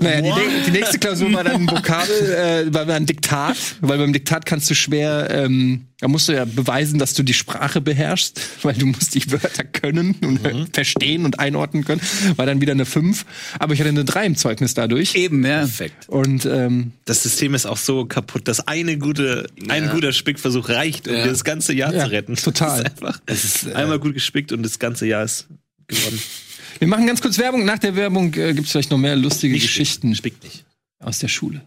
[0.00, 3.98] Naja, die, die nächste Klausur war dann ein Vokabel, äh, war dann ein Diktat, weil
[3.98, 7.80] beim Diktat kannst du schwer, ähm, da musst du ja beweisen, dass du die Sprache
[7.80, 12.00] beherrschst, weil du musst die Wörter können und äh, verstehen und einordnen können.
[12.36, 13.24] War dann wieder eine 5,
[13.58, 15.14] aber ich hatte eine 3 im Zeugnis dadurch.
[15.14, 15.58] Eben, ja.
[15.60, 16.08] Perfekt.
[16.08, 21.06] Und ähm, Das System ist auch so kaputt, dass eine gute, ein guter Spickversuch reicht,
[21.08, 21.26] um Ja.
[21.26, 22.34] das ganze Jahr Ja, zu retten.
[22.36, 22.82] total.
[22.82, 25.46] Das ist einfach Es ist, äh, einmal gut gespickt und das ganze Jahr ist
[25.86, 26.20] gewonnen.
[26.78, 27.64] Wir machen ganz kurz Werbung.
[27.64, 30.64] Nach der Werbung äh, gibt es vielleicht noch mehr lustige Nicht Geschichten Spickt nicht.
[31.00, 31.62] aus der Schule.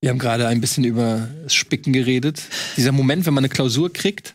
[0.00, 2.42] Wir haben gerade ein bisschen über das Spicken geredet.
[2.76, 4.34] Dieser Moment, wenn man eine Klausur kriegt,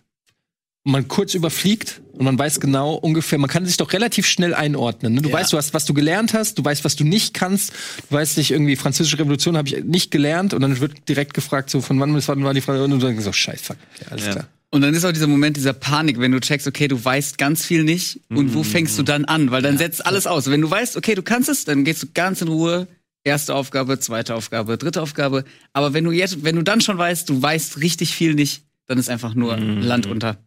[0.91, 5.13] man kurz überfliegt und man weiß genau ungefähr, man kann sich doch relativ schnell einordnen.
[5.15, 5.21] Ne?
[5.21, 7.71] Du weißt, du hast, was du gelernt hast, du weißt, was du nicht kannst,
[8.09, 11.69] du weißt nicht, irgendwie französische Revolution habe ich nicht gelernt und dann wird direkt gefragt,
[11.69, 14.07] so von wann bis wann war die Frage und du denkst so, scheiß, fuck, ja,
[14.11, 14.31] alles Ja.
[14.33, 14.47] klar.
[14.69, 17.63] Und dann ist auch dieser Moment dieser Panik, wenn du checkst, okay, du weißt ganz
[17.65, 19.49] viel nicht und wo fängst du dann an?
[19.49, 20.49] Weil dann setzt alles aus.
[20.51, 22.87] Wenn du weißt, okay, du kannst es, dann gehst du ganz in Ruhe.
[23.23, 25.45] Erste Aufgabe, zweite Aufgabe, dritte Aufgabe.
[25.71, 28.97] Aber wenn du jetzt, wenn du dann schon weißt, du weißt richtig viel nicht, dann
[28.97, 30.37] ist einfach nur Land unter.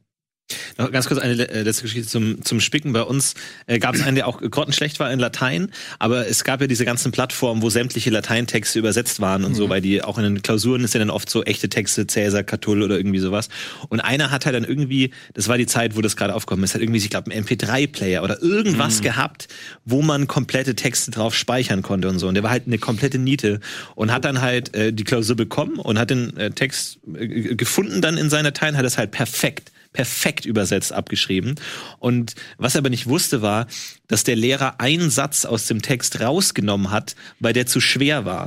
[0.79, 2.93] Noch ganz kurz eine äh, letzte Geschichte zum, zum Spicken.
[2.93, 3.35] Bei uns
[3.67, 6.85] äh, gab es einen, der auch grottenschlecht war in Latein, aber es gab ja diese
[6.85, 10.85] ganzen Plattformen, wo sämtliche Lateintexte übersetzt waren und so, weil die auch in den Klausuren
[10.85, 13.49] ist ja dann oft so echte Texte, Cäsar, Catull oder irgendwie sowas.
[13.89, 16.75] Und einer hat halt dann irgendwie, das war die Zeit, wo das gerade aufgekommen ist,
[16.75, 19.49] hat irgendwie, ich glaube, einen MP3-Player oder irgendwas gehabt,
[19.85, 22.29] wo man komplette Texte drauf speichern konnte und so.
[22.29, 23.61] Und der war halt eine komplette Niete
[23.95, 28.01] und hat dann halt äh, die Klausur bekommen und hat den äh, Text äh, gefunden
[28.01, 31.57] dann in seiner und hat es halt perfekt perfekt übersetzt abgeschrieben.
[31.99, 33.67] Und was er aber nicht wusste, war,
[34.07, 38.47] dass der Lehrer einen Satz aus dem Text rausgenommen hat, weil der zu schwer war.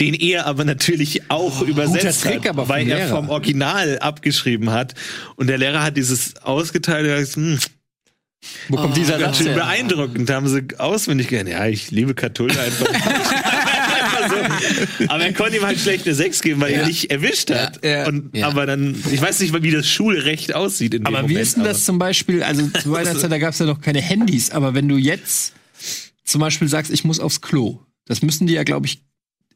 [0.00, 4.94] Den er aber natürlich auch übersetzt Trick hat, weil er vom Original abgeschrieben hat.
[5.36, 7.58] Und der Lehrer hat dieses ausgeteilt und hat gesagt, hm,
[8.68, 10.28] Wo kommt dieser ganz Satz schön beeindruckend.
[10.28, 11.50] Da haben sie auswendig gelernt.
[11.50, 12.86] Ja, ich liebe Catull einfach.
[14.28, 15.06] So.
[15.08, 17.84] Aber er konnte ihm halt schlecht eine 6 geben, weil er ihn nicht erwischt hat.
[17.84, 18.06] Ja.
[18.06, 18.48] Und, Ja.
[18.48, 21.36] Aber dann, ich weiß nicht, wie das Schulrecht aussieht in dem Aber Moment.
[21.36, 23.80] wie ist denn das zum Beispiel, also zu meiner Zeit, da gab es ja noch
[23.80, 25.54] keine Handys, aber wenn du jetzt
[26.24, 29.02] zum Beispiel sagst, ich muss aufs Klo, das müssen die ja, glaube ich,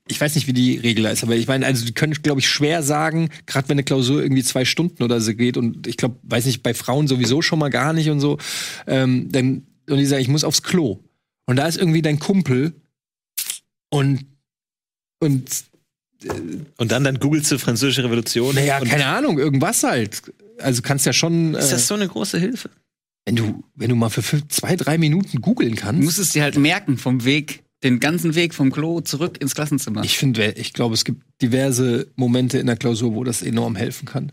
[0.09, 2.49] ich weiß nicht, wie die Regel ist, aber ich meine, also die können, glaube ich,
[2.49, 6.17] schwer sagen, gerade wenn eine Klausur irgendwie zwei Stunden oder so geht und ich glaube,
[6.23, 8.39] weiß nicht, bei Frauen sowieso schon mal gar nicht und so,
[8.87, 11.01] ähm, dann, und die sagen, ich muss aufs Klo.
[11.47, 12.75] Und da ist irgendwie dein Kumpel
[13.91, 14.25] und,
[15.21, 15.45] und
[16.79, 18.55] Und dann, dann googelst du französische Revolution.
[18.55, 20.23] naja, keine Ahnung, irgendwas halt.
[20.59, 22.71] Also kannst ja schon, ist äh, das so eine große Hilfe?
[23.27, 26.03] wenn du, wenn du mal für fünf, zwei, drei Minuten googeln Du kannst.
[26.05, 30.05] musst es dir halt merken vom Weg, den ganzen Weg vom Klo zurück ins Klassenzimmer.
[30.05, 34.07] Ich finde, ich glaube, es gibt diverse Momente in der Klausur, wo das enorm helfen
[34.07, 34.31] kann.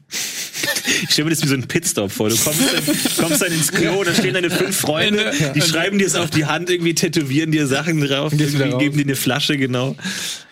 [1.01, 2.29] Ich stelle mir das wie so ein Pitstop vor.
[2.29, 6.05] Du kommst dann, kommst dann ins Klo, da stehen deine fünf Freunde, die schreiben dir
[6.05, 9.95] es auf die Hand, irgendwie tätowieren dir Sachen drauf, geben dir eine Flasche, genau,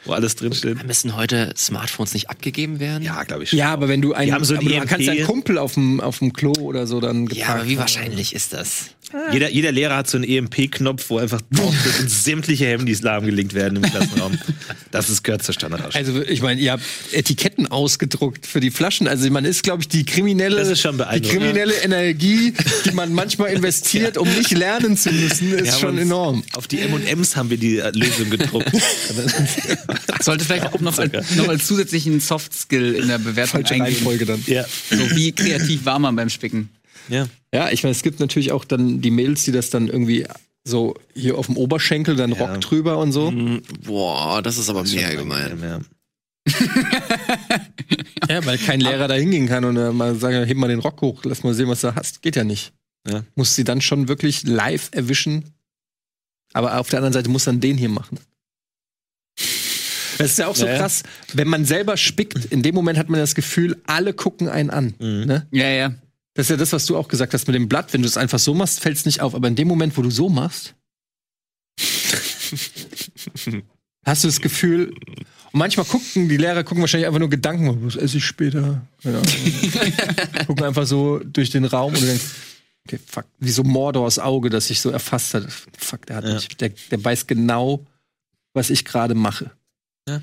[0.05, 0.85] wo alles drinsteht.
[0.85, 3.03] Müssen heute Smartphones nicht abgegeben werden?
[3.03, 3.51] Ja, glaube ich.
[3.51, 4.87] Ja, aber wenn du einen, haben so ein aber du EMP.
[4.87, 7.79] kannst deinen Kumpel auf dem, auf dem Klo oder so dann Ja, aber wie haben.
[7.79, 8.91] wahrscheinlich ist das?
[9.33, 11.41] Jeder, jeder Lehrer hat so einen EMP-Knopf, wo einfach
[12.07, 14.37] sämtliche Handys lahmgelegt werden im Klassenraum.
[14.91, 16.15] Das ist gehört zur Standardausstattung.
[16.15, 19.09] Also ich meine, ihr habt Etiketten ausgedruckt für die Flaschen.
[19.09, 22.53] Also man ist, glaube ich, die kriminelle, Das ist schon die kriminelle Energie,
[22.85, 26.43] die man manchmal investiert, um nicht lernen zu müssen, ist haben schon enorm.
[26.53, 28.71] Auf die M&M's haben wir die Lösung gedruckt.
[30.21, 33.93] Sollte vielleicht auch noch, als, noch als zusätzlichen Soft-Skill in der Bewertung Falsche eingehen.
[33.93, 34.43] Reihenfolge dann.
[34.47, 34.65] ja.
[34.89, 36.69] So wie kreativ war man beim Spicken.
[37.10, 37.27] ja.
[37.54, 40.25] Ja, ich meine, es gibt natürlich auch dann die Mails, die das dann irgendwie
[40.63, 42.38] so hier auf dem Oberschenkel, dann Ja.
[42.45, 43.27] Rock drüber und so.
[43.30, 45.60] Hm, Boah, das ist aber mehr gemein.
[45.62, 45.80] Ja.
[48.30, 51.01] Ja, weil kein Lehrer da hingehen kann und äh, mal sagen, heb mal den Rock
[51.01, 52.21] hoch, lass mal sehen, was du hast.
[52.21, 52.71] Geht ja nicht.
[53.06, 53.23] Ja.
[53.36, 55.43] Muss sie dann schon wirklich live erwischen.
[56.54, 58.19] Aber auf der anderen Seite muss dann den hier machen.
[60.17, 60.78] Das ist ja auch so Ja, ja.
[60.80, 64.69] krass, wenn man selber spickt, in dem Moment hat man das Gefühl, alle gucken einen
[64.69, 64.93] an.
[65.00, 65.26] Mhm.
[65.26, 65.47] Ne?
[65.52, 65.93] Ja, ja.
[66.34, 67.91] Das ist ja das, was du auch gesagt hast mit dem Blatt.
[67.93, 69.36] Wenn du es einfach so machst, fällt es nicht auf.
[69.36, 70.76] Aber in dem Moment, wo du so machst,
[74.06, 74.93] hast du das Gefühl.
[75.54, 78.82] Und manchmal gucken die Lehrer gucken wahrscheinlich einfach nur Gedanken, was esse ich später?
[79.04, 79.21] Ja.
[80.47, 82.24] gucken einfach so durch den Raum und du denkst,
[82.88, 85.47] okay, fuck, wie so Mordors Auge, das sich so erfasst hat.
[85.78, 86.36] Fuck, der hat Ja.
[86.36, 87.86] mich, der, der weiß genau,
[88.54, 89.52] was ich gerade mache.
[90.07, 90.21] Ja.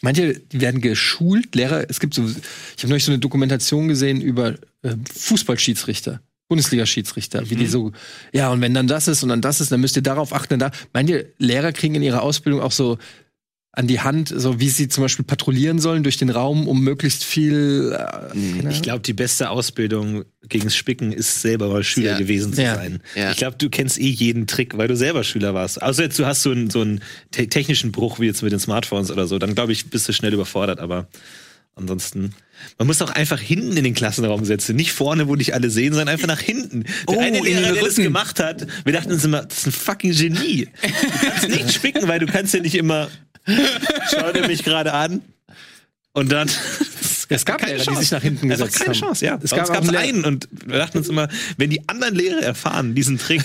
[0.00, 4.20] Manche, die werden geschult, Lehrer, es gibt so, ich habe neulich so eine Dokumentation gesehen
[4.20, 7.92] über äh, Fußballschiedsrichter, Bundesliga-Schiedsrichter, wie die so,
[8.32, 10.58] ja, und wenn dann das ist und dann das ist, dann müsst ihr darauf achten.
[10.58, 12.98] Da, manche Lehrer kriegen in ihrer Ausbildung auch so
[13.74, 17.24] an die Hand, so wie sie zum Beispiel patrouillieren sollen durch den Raum, um möglichst
[17.24, 17.92] viel.
[17.94, 18.82] Äh, keine Ich Ahnung.
[18.82, 22.18] glaube, die beste Ausbildung gegens Spicken ist selber mal Schüler Ja.
[22.18, 22.74] gewesen zu Ja.
[22.74, 23.00] sein.
[23.14, 23.30] Ja.
[23.30, 25.80] Ich glaube, du kennst eh jeden Trick, weil du selber Schüler warst.
[25.80, 28.60] Außer jetzt, du hast so einen, so einen te technischen Bruch wie jetzt mit den
[28.60, 31.08] Smartphones oder so, dann glaube ich, bist du schnell überfordert, aber
[31.74, 32.34] ansonsten.
[32.78, 34.76] Man muss auch einfach hinten in den Klassenraum setzen.
[34.76, 36.84] Nicht vorne, wo dich alle sehen, sondern einfach nach hinten.
[37.08, 39.58] Der Oh, eine in Lehrer, den der das gemacht hat, wir dachten uns immer, das
[39.60, 40.68] ist ein fucking Genie.
[40.82, 43.08] Du kannst nicht spicken, weil du kannst ja nicht immer,
[44.10, 45.20] schaut er mich gerade an.
[46.12, 46.48] Und dann.
[47.28, 48.00] Es gab keine Lehrer, die Chance.
[48.02, 49.00] sich nach hinten Einfach gesetzt keine haben.
[49.00, 49.36] Chance, ja.
[49.36, 52.94] Es Es gab gab's einen und wir dachten uns immer, wenn die anderen Lehrer erfahren
[52.94, 53.40] diesen Trick,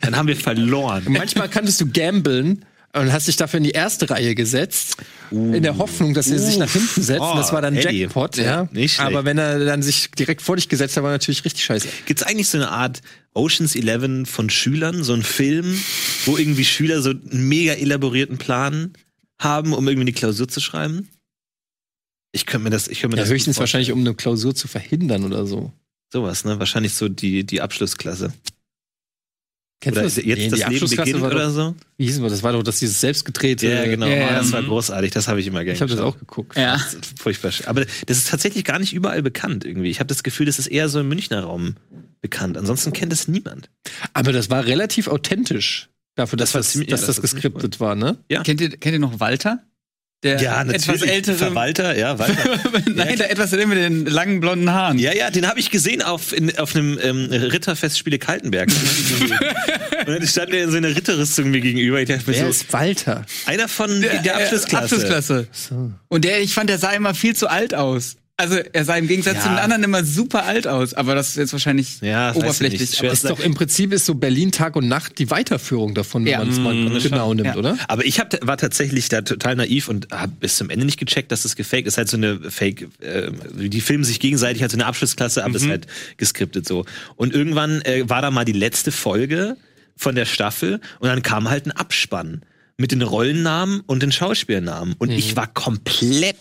[0.00, 1.02] dann haben wir verloren.
[1.08, 2.64] Manchmal kanntest du gamblen.
[2.92, 4.96] und hast dich dafür in die erste Reihe gesetzt,
[5.32, 7.20] in der Hoffnung, dass er sich nach hinten setzt.
[7.20, 8.02] und das war dann Oh, Eddie.
[8.02, 8.68] Jackpot, Ja, ja.
[8.70, 9.08] nicht schlecht.
[9.10, 11.88] Aber wenn er dann sich direkt vor dich gesetzt hat, war natürlich richtig scheiße.
[12.06, 13.00] Gibt's eigentlich so eine Art
[13.34, 15.82] Oceans 11 von Schülern, so ein Film,
[16.26, 18.92] wo irgendwie Schüler so einen mega elaborierten Plan
[19.44, 21.08] haben, um irgendwie eine Klausur zu schreiben?
[22.32, 24.68] Ich könnte mir das, ich könnte mir Ja, das höchstens wahrscheinlich, um eine Klausur zu
[24.68, 25.72] verhindern oder so.
[26.12, 26.58] sowas, ne?
[26.58, 28.32] Wahrscheinlich so die die Abschlussklasse.
[29.80, 30.24] Kennst Oder du das?
[30.24, 31.74] jetzt Nee, das die Leben Abschlussklasse beginnt doch- oder so?
[31.96, 32.30] Wie hieß das?
[32.32, 33.66] Das war doch das dieses selbstgedrehte.
[33.68, 34.06] Ja, genau.
[34.06, 35.10] Ja, Oh, das war großartig.
[35.10, 35.74] Das habe ich immer gerne.
[35.74, 36.56] Ich habe das auch geguckt.
[36.56, 36.74] Ja.
[36.74, 37.50] Das ist Furchtbar.
[37.50, 37.66] schön.
[37.66, 39.90] Aber das ist tatsächlich gar nicht überall bekannt irgendwie.
[39.90, 41.74] Ich habe das Gefühl, das ist eher so im Münchner Raum
[42.20, 42.56] bekannt.
[42.56, 43.70] Ansonsten kennt es niemand.
[44.14, 47.22] Aber das war relativ authentisch dafür, dass Das war das, ziemlich- dass ja, das das
[47.22, 48.18] geskriptet war, ne?
[48.28, 48.42] Ja.
[48.42, 49.62] Kennt ihr, kennt ihr noch Walter?
[50.22, 51.36] Der etwas ältere.
[51.36, 52.60] Verwalter, ja, Walter.
[52.94, 55.00] Nein, der etwas ältere mit den langen blonden Haaren.
[55.00, 58.70] Ja, ja, den habe ich gesehen auf, in, auf einem ähm, Ritterfestspiele Kaltenberg.
[60.06, 62.00] Und dann stand er in so einer Ritterrüstung mir gegenüber.
[62.00, 63.26] Ich dachte mir Wer so, ist Walter?
[63.46, 64.94] einer von der, äh, Abschlussklasse.
[64.94, 65.48] Abschlussklasse.
[66.06, 68.16] Und der, ich fand, der sah immer viel zu alt aus.
[68.42, 69.40] Also er sah im Gegensatz Ja.
[69.42, 72.98] zu den anderen immer super alt aus, aber das ist jetzt wahrscheinlich Ja, oberflächlich.
[72.98, 76.32] aber Ist doch im Prinzip ist so Berlin Tag und Nacht die Weiterführung davon, wenn
[76.32, 76.38] Ja.
[76.38, 77.56] man es mal Mhm, genau nimmt, Ja.
[77.56, 77.78] oder?
[77.86, 81.30] Aber ich hab, war tatsächlich da total naiv und habe bis zum Ende nicht gecheckt,
[81.30, 81.98] dass das gefaked ist.
[81.98, 85.68] Halt so eine Fake, äh, die filmen sich gegenseitig als so eine Abschlussklasse, aber ist
[85.68, 85.86] halt
[86.16, 86.84] geskriptet so.
[87.14, 89.56] Und irgendwann äh, war da mal die letzte Folge
[89.96, 92.42] von der Staffel und dann kam halt ein Abspann
[92.78, 94.94] mit den Rollennamen und den Schauspielnamen.
[94.98, 96.36] Und ich war komplett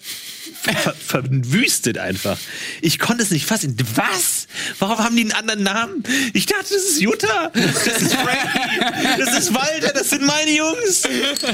[0.61, 2.37] ver verwüstet einfach.
[2.81, 3.75] Ich konnte es nicht fassen.
[3.95, 4.47] Was?
[4.79, 6.03] Warum haben die einen anderen Namen?
[6.33, 7.51] Ich dachte, das ist Jutta.
[7.53, 9.19] Das ist Frankie.
[9.19, 9.91] Das ist Walter.
[9.93, 11.03] Das sind meine Jungs.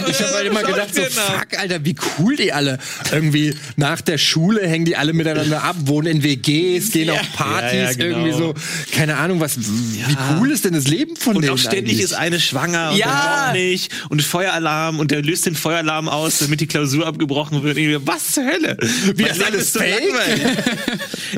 [0.09, 2.77] Ich habe halt immer gedacht, so, fuck, Alter, wie cool die alle.
[3.11, 7.73] Irgendwie nach der Schule hängen die alle miteinander ab, wohnen in WGs, gehen auf Partys,
[7.73, 8.17] Ja, ja, genau.
[8.19, 8.53] irgendwie so,
[8.93, 12.01] keine Ahnung, was, wie cool ist denn das Leben von Und denen auch ständig eigentlich?
[12.01, 13.07] ist eine schwanger und Ja.
[13.07, 13.91] dann doch nicht.
[14.09, 17.77] Und Feueralarm und der löst den Feueralarm aus, damit die Klausur abgebrochen wird.
[17.77, 18.77] Und Was zur Hölle?
[19.15, 20.01] Wie das alles fake?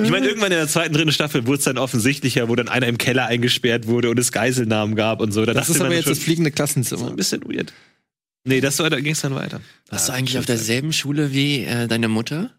[0.03, 2.87] ich meine, irgendwann in der zweiten, dritten Staffel wurde es dann offensichtlicher, wo dann einer
[2.87, 5.45] im Keller eingesperrt wurde und es Geiselnamen gab und so.
[5.45, 7.09] Da das ist aber jetzt schon, das fliegende so Klassenzimmer.
[7.09, 7.73] ein bisschen weird.
[8.45, 9.61] Nee, das war, da ging es dann weiter.
[9.89, 12.51] Warst du Ja, eigentlich auf derselben Schule wie äh, deine Mutter?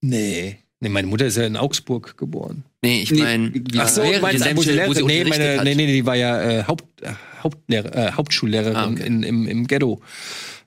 [0.00, 0.58] Nee.
[0.80, 2.64] Nee, meine Mutter ist ja in Augsburg geboren.
[2.82, 4.62] Nee, ich Nee, meine, wie- Ach so, du meinst, sie wo
[4.94, 8.88] sie nee, meine, nee, nee, die war ja äh, Haupt, äh, Hauptlehrer, äh, Hauptschullehrerin Ah,
[8.88, 9.06] okay.
[9.06, 10.00] in, im, im Ghetto.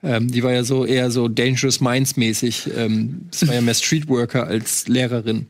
[0.01, 2.69] Ähm, die war ja so eher so Dangerous Minds mäßig.
[2.75, 5.47] Ähm, das war ja mehr Streetworker als Lehrerin.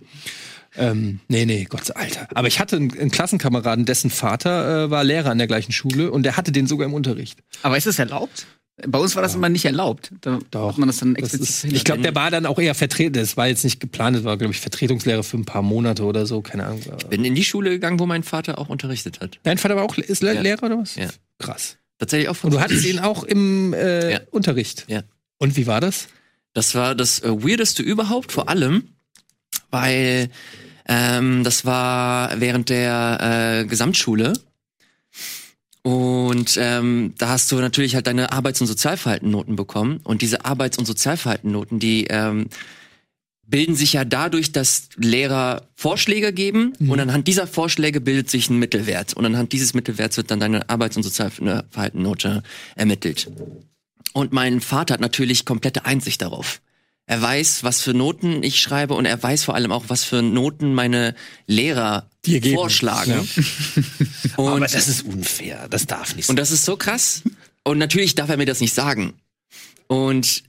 [0.77, 2.27] Ähm, nee, nee, Gott sei Alter.
[2.35, 6.11] Aber ich hatte einen, einen Klassenkameraden, dessen Vater äh, war Lehrer an der gleichen Schule
[6.11, 7.39] und der hatte den sogar im Unterricht.
[7.63, 8.45] Aber ist das erlaubt?
[8.87, 10.11] Bei uns war das immer nicht erlaubt.
[10.21, 10.69] Da Doch.
[10.69, 11.77] hat man das dann Das explizit ist, verhindert.
[11.77, 13.13] ich glaube, der war dann auch eher vertreten.
[13.13, 16.25] Das war jetzt nicht geplant, das war, glaube ich, Vertretungslehrer für ein paar Monate oder
[16.25, 16.81] so, keine Ahnung.
[17.09, 19.37] bin in die Schule gegangen, wo mein Vater auch unterrichtet hat.
[19.43, 20.31] Dein Vater war auch ist Ja.
[20.31, 20.95] Lehrer oder was?
[20.95, 21.07] Ja.
[21.39, 21.75] Krass.
[21.99, 24.19] Tatsächlich auch von Und du hattest ihn auch im äh, Ja.
[24.31, 24.85] Unterricht.
[24.87, 25.03] Ja.
[25.37, 26.07] Und wie war das?
[26.53, 28.87] Das war das äh, Weirdeste überhaupt, vor allem,
[29.69, 30.29] weil
[30.87, 34.33] ähm, das war während der äh, Gesamtschule.
[35.81, 40.01] Und ähm, da hast du natürlich halt deine Arbeits- und Sozialverhaltennoten bekommen.
[40.03, 42.47] Und diese Arbeits- und Sozialverhaltennoten, die ähm,
[43.49, 48.57] bilden sich ja dadurch, dass Lehrer Vorschläge geben und anhand dieser Vorschläge bildet sich ein
[48.57, 49.13] Mittelwert.
[49.15, 52.43] Und anhand dieses Mittelwerts wird dann deine Arbeits- und Sozialverhaltennote
[52.75, 53.31] ermittelt.
[54.13, 56.61] Und mein Vater hat natürlich komplette Einsicht darauf.
[57.07, 60.21] Er weiß, was für Noten ich schreibe und er weiß vor allem auch, was für
[60.21, 61.15] Noten meine
[61.47, 62.55] Lehrer Dir geben.
[62.55, 63.11] vorschlagen.
[63.11, 63.83] Ja.
[64.37, 65.67] Und, Aber das ist unfair.
[65.69, 66.35] Das darf nicht und sein.
[66.35, 67.23] das ist so krass.
[67.63, 69.13] Und natürlich darf er mir das nicht sagen.
[69.87, 70.43] Und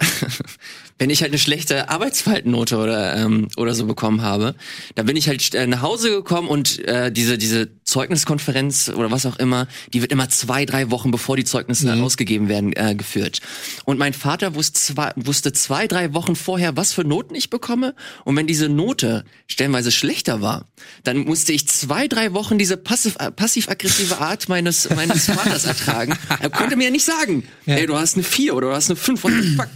[0.98, 4.54] wenn ich halt eine schlechte Arbeitsverhaltennote oder ähm, oder so bekommen habe,
[4.94, 9.26] dann bin ich halt äh, nach Hause gekommen und äh, diese diese Zeugniskonferenz oder was
[9.26, 13.40] auch immer, die wird immer zwei drei Wochen bevor die Zeugnisse ausgegeben werden äh, geführt.
[13.84, 17.94] Und mein Vater wusste zwei, wusste zwei drei Wochen vorher, was für Noten ich bekomme.
[18.24, 20.68] Und wenn diese Note stellenweise schlechter war,
[21.02, 26.16] dann musste ich zwei drei Wochen diese passiv äh, passiv-aggressive Art meines meines Vaters ertragen.
[26.40, 28.96] Er konnte mir ja nicht sagen, ey, du hast eine vier oder du hast eine
[28.96, 29.22] fünf.
[29.22, 29.68] The fuck,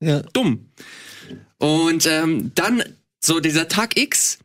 [0.00, 0.22] Ja.
[0.32, 0.70] dumm.
[1.58, 2.82] Und ähm, dann
[3.20, 4.38] so dieser Tag X,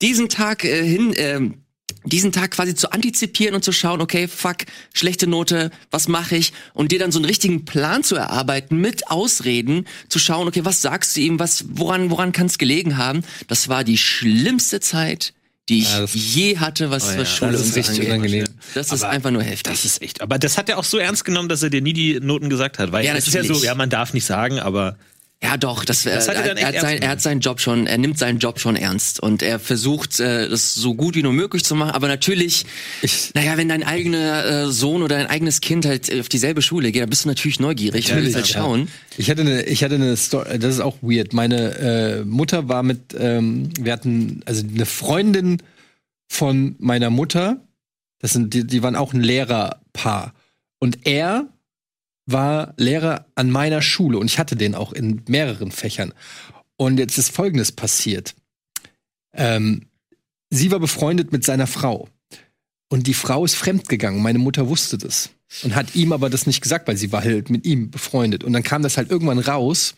[0.00, 1.62] diesen Tag äh, hin, ähm,
[2.04, 4.58] diesen Tag quasi zu antizipieren und zu schauen, okay, fuck,
[4.94, 6.52] schlechte Note, was mache ich?
[6.72, 10.80] Und dir dann so einen richtigen Plan zu erarbeiten mit Ausreden, zu schauen, okay, was
[10.80, 13.22] sagst du ihm, was, woran, woran kann es gelegen haben?
[13.48, 15.34] Das war die schlimmste Zeit,
[15.70, 18.06] die ich Ja, das- je hatte, was, Oh ja, was Schule das ist und richtig
[18.06, 18.44] unangenehm.
[18.74, 19.72] Das ist Aber einfach nur heftig.
[19.72, 20.20] Das ist echt.
[20.20, 22.78] Aber das hat er auch so ernst genommen, dass er dir nie die Noten gesagt
[22.78, 22.92] hat.
[22.92, 24.96] Weil Ja, es ist ja so, ja, man darf nicht sagen, aber
[25.42, 27.60] Ja, doch, das, Das äh, hat er dann er, hat sein, er hat seinen Job
[27.60, 31.22] schon, er nimmt seinen Job schon ernst und er versucht, äh, das so gut wie
[31.22, 31.92] nur möglich zu machen.
[31.92, 32.66] Aber natürlich,
[33.32, 37.02] naja, wenn dein eigener äh, Sohn oder dein eigenes Kind halt auf dieselbe Schule geht,
[37.02, 38.88] dann bist du natürlich neugierig, willst halt schauen.
[39.16, 41.32] Ich hatte eine, ich hatte eine Story, das ist auch weird.
[41.32, 45.62] Meine äh, Mutter war mit, ähm, wir hatten, also eine Freundin
[46.28, 47.56] von meiner Mutter,
[48.18, 50.34] das sind, die, die waren auch ein Lehrerpaar.
[50.78, 51.48] Und er
[52.32, 56.12] war Lehrer an meiner Schule und ich hatte den auch in mehreren Fächern.
[56.76, 58.34] Und jetzt ist Folgendes passiert.
[59.34, 59.86] Ähm,
[60.50, 62.08] sie war befreundet mit seiner Frau.
[62.88, 64.22] Und die Frau ist fremdgegangen.
[64.22, 65.30] Meine Mutter wusste das.
[65.62, 68.44] Und hat ihm aber das nicht gesagt, weil sie war halt mit ihm befreundet.
[68.44, 69.94] Und dann kam das halt irgendwann raus.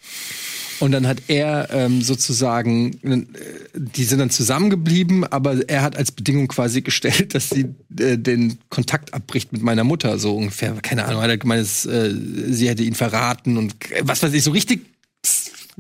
[0.83, 3.25] Und dann hat er ähm, sozusagen, äh,
[3.73, 7.67] die sind dann zusammengeblieben, aber er hat als Bedingung quasi gestellt, dass sie
[8.01, 10.73] äh, den Kontakt abbricht mit meiner Mutter, so ungefähr.
[10.83, 12.13] Keine Ahnung, hat er gemeint, es, äh,
[12.49, 14.81] sie hätte ihn verraten und was weiß ich, so richtig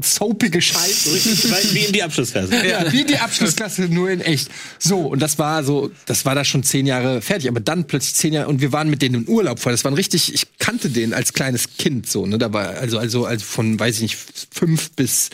[0.01, 1.75] soapige Scheiße.
[1.75, 2.67] Wie in die Abschlussklasse.
[2.67, 4.49] Ja, wie die Abschlussklasse, nur in echt.
[4.79, 8.15] So, und das war so, das war da schon zehn Jahre fertig, aber dann plötzlich
[8.15, 9.73] zehn Jahre, und wir waren mit denen im Urlaub voll.
[9.73, 12.99] Das war ein richtig, ich kannte den als kleines Kind so, ne, da war, also,
[12.99, 14.19] also, also von, weiß ich nicht,
[14.51, 15.31] fünf bis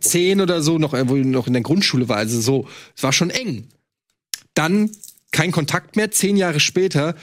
[0.00, 3.12] zehn oder so, noch, wo ich noch in der Grundschule war, also so, es war
[3.12, 3.68] schon eng.
[4.54, 4.90] Dann
[5.30, 7.14] kein Kontakt mehr, zehn Jahre später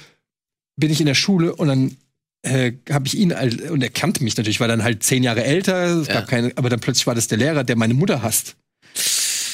[0.76, 1.98] bin ich in der Schule und dann
[2.44, 5.44] äh, habe ich ihn als, und er kannte mich natürlich, war dann halt zehn Jahre
[5.44, 6.14] älter, es Ja.
[6.16, 8.56] gab keine, aber dann plötzlich war das der Lehrer, der meine Mutter hasst.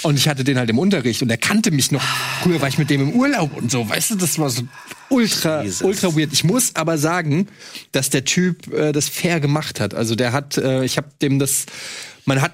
[0.03, 2.03] Und ich hatte den halt im Unterricht und er kannte mich noch.
[2.41, 4.63] Früher war ich mit dem im Urlaub und so, weißt du, das war so
[5.09, 5.81] ultra, Jesus.
[5.81, 6.33] ultra weird.
[6.33, 7.47] Ich muss aber sagen,
[7.93, 9.93] dass der Typ äh, das fair gemacht hat.
[9.93, 11.67] Also der hat, äh, ich habe dem das,
[12.25, 12.51] man hat,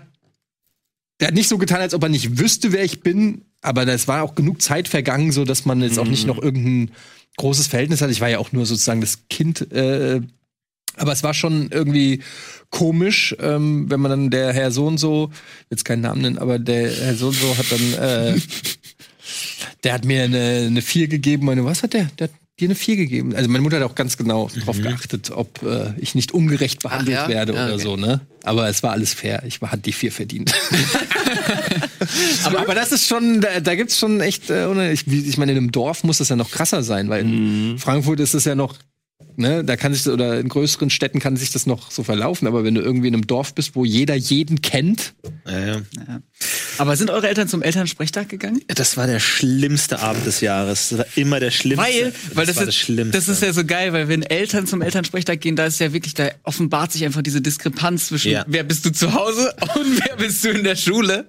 [1.20, 4.08] der hat nicht so getan, als ob er nicht wüsste, wer ich bin, aber es
[4.08, 6.92] war auch genug Zeit vergangen, so dass man jetzt auch nicht noch irgendein
[7.40, 8.12] großes Verhältnis hat.
[8.12, 10.22] Ich war ja auch nur sozusagen das Kind, äh,
[10.96, 12.22] aber es war schon irgendwie
[12.70, 15.32] komisch, ähm, wenn man dann der Herr so und so,
[15.70, 17.94] jetzt keinen Namen nennen, aber der Herr so und so hat dann,
[18.36, 18.40] äh,
[19.84, 21.46] der hat mir eine, eine 4 gegeben.
[21.46, 22.10] Meine, was hat der?
[22.20, 23.36] Der hat dir eine 4 gegeben.
[23.36, 27.18] Also meine Mutter hat auch ganz genau drauf geachtet, ob äh, ich nicht ungerecht behandelt
[27.18, 27.28] ja?
[27.28, 27.84] werde Ja, oder okay.
[27.84, 28.22] so, ne?
[28.44, 29.42] Aber es war alles fair.
[29.46, 30.54] Ich hatte die 4 verdient.
[32.44, 35.52] aber, aber das ist schon, da, da gibt's schon echt, äh, ich, wie- ich meine,
[35.54, 38.56] in einem Dorf muss das ja noch krasser sein, weil in Frankfurt ist es ja
[38.56, 38.76] noch,
[39.36, 42.64] ne, da kann sich, oder in größeren Städten kann sich das noch so verlaufen, aber
[42.64, 45.14] wenn du irgendwie in einem Dorf bist, wo jeder jeden kennt,
[45.46, 45.82] Ja, ja.
[46.80, 48.62] Aber sind eure Eltern zum Elternsprechtag gegangen?
[48.68, 50.90] Das war der schlimmste Abend des Jahres.
[50.90, 51.86] Das war immer der schlimmste.
[51.86, 53.18] Weil, weil das, war ist, das Schlimmste.
[53.18, 56.14] das ist ja so geil, weil wenn Eltern zum Elternsprechtag gehen, da ist ja wirklich,
[56.14, 58.46] da offenbart sich einfach diese Diskrepanz zwischen Ja.
[58.48, 61.26] wer bist du zu Hause und wer bist du in der Schule.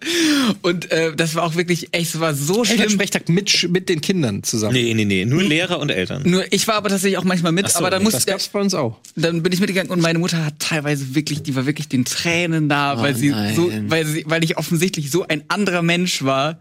[0.63, 2.79] Und äh, das war auch wirklich echt, es war so schlimm.
[2.79, 4.75] Elternsprechtag mit, mit den Kindern zusammen.
[4.75, 5.25] Nee, nee, nee.
[5.25, 6.23] Nur Lehrer und Eltern.
[6.25, 8.61] Nur ich war aber tatsächlich auch manchmal mit, so, aber dann Das musste gab's bei
[8.61, 8.99] uns auch.
[9.17, 12.69] dann bin ich mitgegangen und meine Mutter hat teilweise wirklich, die war wirklich den Tränen
[12.69, 13.55] da, weil sie nein.
[13.57, 16.61] so, weil sie, weil ich offensichtlich so ein anderer Mensch war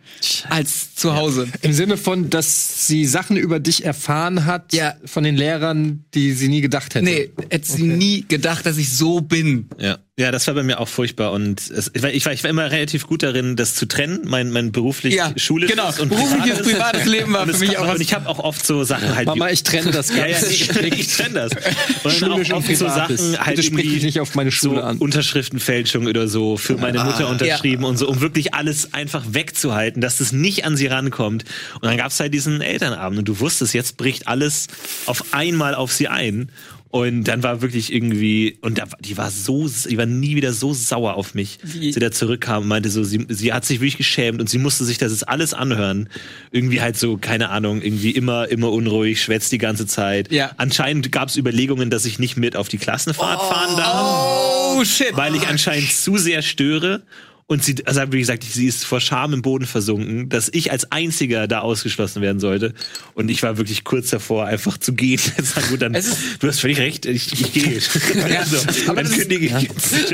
[0.49, 1.47] als zu Hause.
[1.61, 4.95] Im Sinne von, dass sie Sachen über dich erfahren hat Ja.
[5.05, 7.05] von den Lehrern, die sie nie gedacht hätte.
[7.05, 9.69] Nee, hätte sie nie gedacht, dass ich so bin.
[9.77, 9.97] Ja.
[10.19, 12.49] Ja, das war bei mir auch furchtbar und es, ich, war, ich, war, ich war
[12.49, 15.87] immer relativ gut darin, das zu trennen, mein, mein beruflich Ja, schulisches genau.
[16.01, 16.73] und Berufliches, privates.
[16.73, 19.15] privates Leben war für es mich auch was- Und ich habe auch oft so Sachen
[19.15, 19.27] halt.
[19.27, 21.51] Mama, ich trenne das ja, ganz ja, ich, ich trenne das.
[21.53, 21.63] Und
[22.03, 22.85] dann Schulisch auch und oft so.
[22.87, 24.97] Sachen halt Bitte sprich mich nicht auf meine Schule so an.
[24.97, 30.17] Unterschriftenfälschung oder so für meine Mutter unterschrieben und so, um wirklich alles einfach wegzuhalten, dass
[30.17, 31.45] das nicht an sie rankommt.
[31.75, 34.67] Und dann gab's halt diesen Elternabend und du wusstest, jetzt bricht alles
[35.05, 36.51] auf einmal auf sie ein.
[36.91, 40.73] Und dann war wirklich irgendwie, und da, die war so, die war nie wieder so
[40.73, 41.93] sauer auf mich, Wie?
[41.93, 44.85] sie da zurückkam und meinte so, sie, sie hat sich wirklich geschämt und sie musste
[44.85, 46.09] sich das jetzt alles anhören.
[46.51, 50.31] Irgendwie halt so, keine Ahnung, irgendwie immer, immer unruhig, schwätzt die ganze Zeit.
[50.31, 50.51] Ja.
[50.57, 55.15] Anscheinend gab's Überlegungen, dass ich nicht mit auf die Klassenfahrt fahren darf Oh shit.
[55.15, 57.03] weil ich anscheinend zu sehr störe.
[57.49, 60.91] Und sie, also wie gesagt, sie ist vor Scham im Boden versunken, dass ich als
[60.91, 62.75] Einziger da ausgeschlossen werden sollte.
[63.15, 65.19] Und ich war wirklich kurz davor, einfach zu gehen.
[65.41, 67.79] Sagen, gut, dann, du hast völlig recht, ich, ich gehe.
[68.29, 68.57] Ja, also,
[68.93, 70.13] dann kündige ich jetzt.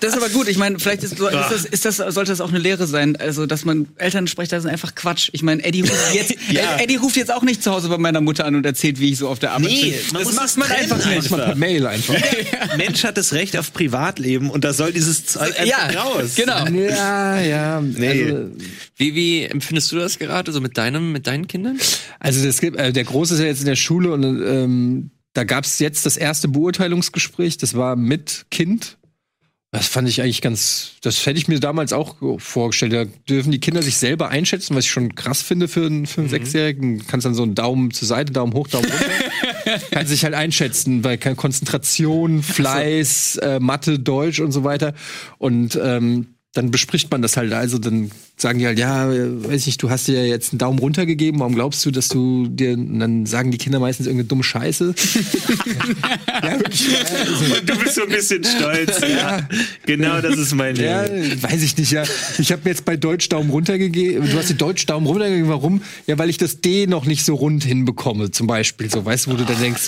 [0.00, 0.48] Das ist aber gut.
[0.48, 3.16] Ich meine, vielleicht ist, ist, das, ist das, sollte das auch eine Lehre sein.
[3.16, 5.30] Also, dass man Elternsprecher sind einfach Quatsch.
[5.32, 6.76] Ich meine, Eddie ruft jetzt, Ja.
[6.76, 9.10] Ed- Eddie ruft jetzt auch nicht zu Hause bei meiner Mutter an und erzählt, wie
[9.12, 10.12] ich so auf der Arbeit Nee, bin.
[10.12, 11.06] man das macht es man einfach nicht.
[11.16, 11.36] einfach.
[11.36, 12.14] Per Mail einfach.
[12.76, 16.34] Mensch hat das Recht auf Privatleben und da soll dieses Zeug Ja, einfach raus.
[16.36, 16.66] genau.
[16.66, 17.80] Ja, ja.
[17.80, 18.24] Nee.
[18.32, 18.50] Also,
[18.96, 21.78] Wie, wie empfindest du das gerade so mit deinem, mit deinen Kindern?
[22.20, 25.44] also das gibt, äh, der Große ist ja jetzt in der Schule und ähm, da
[25.44, 27.58] gab's jetzt das erste Beurteilungsgespräch.
[27.58, 28.98] Das war mit Kind.
[29.74, 32.92] Das fand ich eigentlich ganz, das hätte ich mir damals auch vorgestellt.
[32.92, 36.20] Da dürfen die Kinder sich selber einschätzen, was ich schon krass finde für einen, für
[36.20, 37.00] einen Sechsjährigen.
[37.00, 39.80] Du kannst dann so einen Daumen zur Seite, Daumen hoch, Daumen runter.
[39.90, 44.94] kann sich halt einschätzen, weil keine Konzentration, Fleiß, äh, Mathe, Deutsch und so weiter.
[45.38, 47.52] Und ähm, dann bespricht man das halt.
[47.52, 51.06] Also dann sagen die halt, ja, weiß ich, du hast dir jetzt einen Daumen runter
[51.06, 54.42] gegeben, warum glaubst du, dass du dir, und dann sagen die Kinder meistens irgendeine dumme
[54.42, 54.92] Scheiße.
[56.42, 56.88] ja, wirklich.
[56.98, 59.00] Also, Du bist so ein bisschen stolz.
[59.00, 59.48] ja.
[59.86, 61.42] Genau, das ist mein ja, Ding.
[61.42, 62.02] weiß ich nicht, ja.
[62.38, 64.28] Ich habe mir jetzt bei Deutsch Daumen runter gegeben.
[64.28, 65.48] Du hast die Deutsch Daumen runter gegeben.
[65.48, 65.82] Warum?
[66.06, 68.90] Ja, weil ich das D noch nicht so rund hinbekomme, zum Beispiel.
[68.90, 69.82] So, weißt du, wo du dann denkst,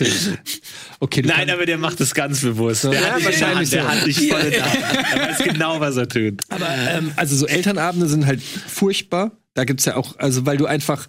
[1.01, 2.85] okay, Nein, aber der macht das ganz bewusst.
[2.85, 4.01] Der Ja, hat wahrscheinlich in der Hand, so.
[4.01, 5.07] der hat dich voll der Hand.
[5.15, 6.43] Er weiß genau, was er tut.
[6.49, 9.33] Aber ähm, also so Elternabende sind halt furchtbar.
[9.55, 11.09] Da gibt's ja auch, also weil du einfach,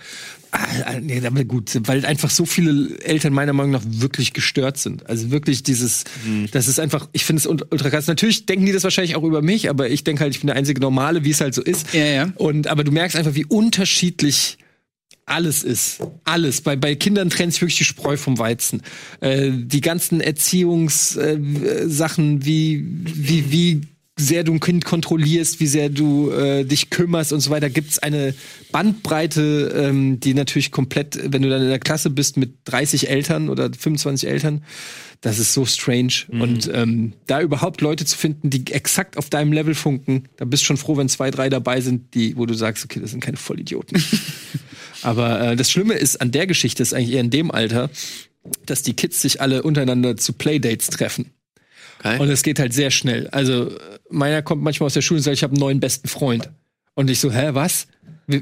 [0.52, 4.78] ah, ah, nee, aber gut, weil einfach so viele Eltern meiner Meinung nach wirklich gestört
[4.78, 5.10] sind.
[5.10, 6.06] Also wirklich dieses,
[6.54, 8.08] das ist einfach, ich finde es ult- ultra krass.
[8.08, 10.56] Natürlich denken die das wahrscheinlich auch über mich, aber ich denke halt, ich bin der
[10.56, 11.94] einzige Normale, wie es halt so ist.
[11.94, 12.32] Ja, ja.
[12.36, 14.58] Und aber du merkst einfach, wie unterschiedlich
[15.26, 16.00] alles ist.
[16.24, 16.62] Alles.
[16.62, 18.82] Bei, bei Kindern trennt sich wirklich die Spreu vom Weizen.
[19.20, 23.82] Äh, die ganzen Erziehungssachen, äh, wie, wie, wie
[24.18, 28.00] sehr du ein Kind kontrollierst, wie sehr du äh, dich kümmerst und so weiter, gibt's
[28.00, 28.34] eine
[28.72, 33.50] Bandbreite, ähm, die natürlich komplett, wenn du dann in der Klasse bist mit 30 Eltern
[33.50, 34.64] oder 25 Eltern,
[35.22, 36.14] das ist so strange.
[36.30, 40.64] Und ähm, da überhaupt Leute zu finden, die exakt auf deinem Level funken, da bist
[40.64, 43.20] du schon froh, wenn zwei, drei dabei sind, die, wo du sagst, okay, das sind
[43.20, 44.02] keine Vollidioten.
[45.02, 47.90] Aber äh, das Schlimme ist an der Geschichte, ist eigentlich eher in dem Alter,
[48.66, 51.32] dass die Kids sich alle untereinander zu Playdates treffen.
[52.00, 52.20] Okay.
[52.20, 53.28] Und es geht halt sehr schnell.
[53.30, 53.74] Also äh,
[54.10, 56.50] meiner kommt manchmal aus der Schule und sagt, ich habe einen neuen besten Freund.
[56.96, 57.88] Und ich so, hä, was?
[58.28, 58.42] Wie-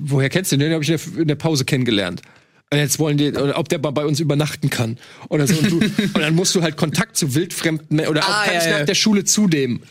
[0.00, 0.66] woher kennst du den?
[0.70, 2.22] Den habe ich in der, in der Pause kennengelernt.
[2.72, 4.98] Und jetzt wollen die, oder ob der mal bei uns übernachten kann.
[5.28, 5.54] Oder so.
[5.56, 5.76] Und, du,
[6.14, 8.78] und dann musst du halt Kontakt zu wildfremden, oder auch Ah, kann ja, ich nach
[8.78, 8.84] ja.
[8.84, 9.82] der Schule zu dem.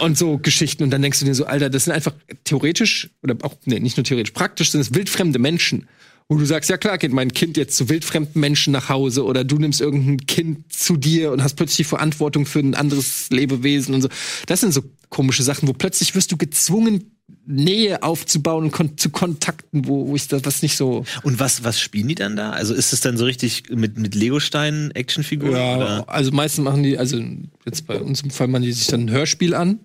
[0.00, 0.82] Und so Geschichten.
[0.82, 2.12] Und dann denkst du dir so, Alter, das sind einfach
[2.44, 5.88] theoretisch, oder auch, nee, nicht nur theoretisch, praktisch sind es wildfremde Menschen.
[6.30, 9.42] Wo du sagst, ja klar, geht mein Kind jetzt zu wildfremden Menschen nach Hause oder
[9.42, 13.96] du nimmst irgendein Kind zu dir und hast plötzlich die Verantwortung für ein anderes Lebewesen
[13.96, 14.08] und so.
[14.46, 17.16] Das sind so komische Sachen, wo plötzlich wirst du gezwungen,
[17.46, 21.04] Nähe aufzubauen und kon zu Kontakten, wo, wo ich das was nicht so.
[21.24, 22.50] Und was, was spielen die dann da?
[22.50, 25.56] Also ist es dann so richtig mit, mit Legosteinen Actionfiguren?
[25.56, 26.08] Ja, oder?
[26.08, 27.20] also meistens machen die, also
[27.66, 29.80] jetzt bei uns im Fall machen die sich dann ein Hörspiel an.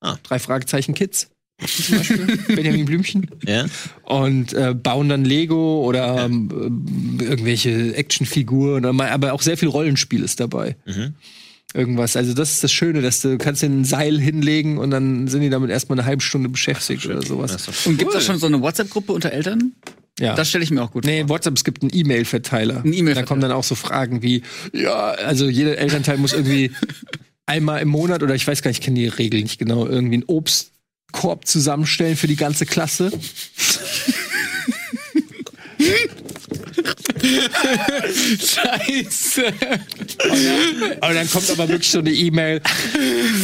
[0.00, 0.16] Ah.
[0.22, 1.28] Drei Fragezeichen Kids.
[1.66, 2.26] Zum Beispiel.
[2.56, 3.26] Benjamin Blümchen.
[3.46, 3.66] ja?
[4.04, 10.40] und äh, bauen dann Lego oder ähm, irgendwelche Actionfiguren, aber auch sehr viel Rollenspiel ist
[10.40, 10.76] dabei.
[10.86, 11.14] Mhm.
[11.74, 12.16] Irgendwas.
[12.16, 15.42] Also das ist das Schöne, dass du kannst dir ein Seil hinlegen und dann sind
[15.42, 17.86] die damit erstmal eine halbe Stunde beschäftigt oder sowas.
[17.86, 19.72] Und gibt's da schon so eine WhatsApp-Gruppe unter Eltern?
[20.18, 20.34] Ja.
[20.34, 21.28] Das stelle ich mir auch gut Nee, vor.
[21.30, 22.76] WhatsApp, es gibt einen E-Mail-Verteiler.
[22.78, 23.14] Ein E-Mail-Verteiler.
[23.14, 24.42] Da kommen dann auch so Fragen wie,
[24.72, 26.72] ja, also jeder Elternteil muss irgendwie
[27.46, 30.14] einmal im Monat oder ich weiß gar nicht, ich kenne die Regel nicht genau, irgendwie
[30.14, 30.24] einen
[31.08, 33.10] Obstkorb zusammenstellen für die ganze Klasse.
[38.38, 39.44] Scheiße.
[41.00, 42.60] Aber dann kommt aber wirklich so eine E-Mail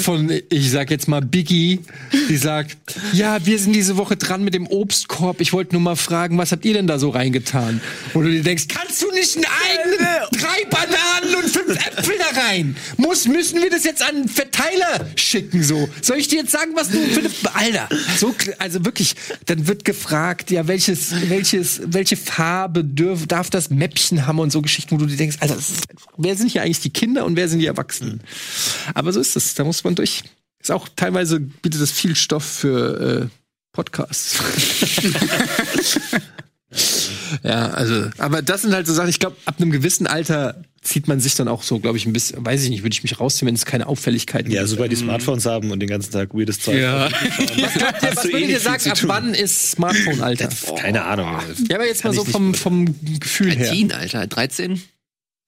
[0.02, 1.80] von, ich sag jetzt mal Biggie,
[2.28, 2.76] die sagt,
[3.12, 5.40] ja, wir sind diese Woche dran mit dem Obstkorb.
[5.40, 7.80] Ich wollte nur mal fragen, was habt ihr denn da so reingetan?
[8.12, 10.23] Und du dir denkst, kannst du nicht einen eigenen
[11.54, 12.76] fünf Äpfel da rein?
[12.96, 15.88] Muss, müssen wir das jetzt an einen Verteiler schicken so?
[16.02, 17.88] Soll ich dir jetzt sagen, was du für eine, Alter,
[18.18, 19.14] so, also wirklich,
[19.46, 24.62] dann wird gefragt, ja, welches, welches, welche Farbe dürf, darf das Mäppchen haben und so
[24.62, 25.72] Geschichten, wo du dir denkst, Alter, das
[26.16, 28.20] wer sind hier eigentlich die Kinder und wer sind die Erwachsenen?
[28.94, 30.24] Aber so ist es, da muss man durch.
[30.60, 33.26] Ist auch teilweise bietet es viel Stoff für äh,
[33.72, 34.38] Podcasts.
[37.42, 41.08] ja, also, aber das sind halt so Sachen, ich glaube, ab einem gewissen Alter zieht
[41.08, 43.18] man sich dann auch so, glaube ich, ein bisschen, weiß ich nicht, würde ich mich
[43.18, 44.70] rausziehen, wenn es keine Auffälligkeiten Ja, gibt.
[44.70, 46.78] sobald die Smartphones haben und den ganzen Tag weirdes Zeug.
[46.80, 47.08] Ja.
[48.00, 50.48] Was, du eh würdet ihr sagen, ab wann ist Smartphone-Alter?
[50.76, 51.38] Keine Ahnung.
[51.68, 53.72] Ja, aber jetzt mal so vom, vom Gefühl her.
[53.72, 54.80] Teen, Alter, 13?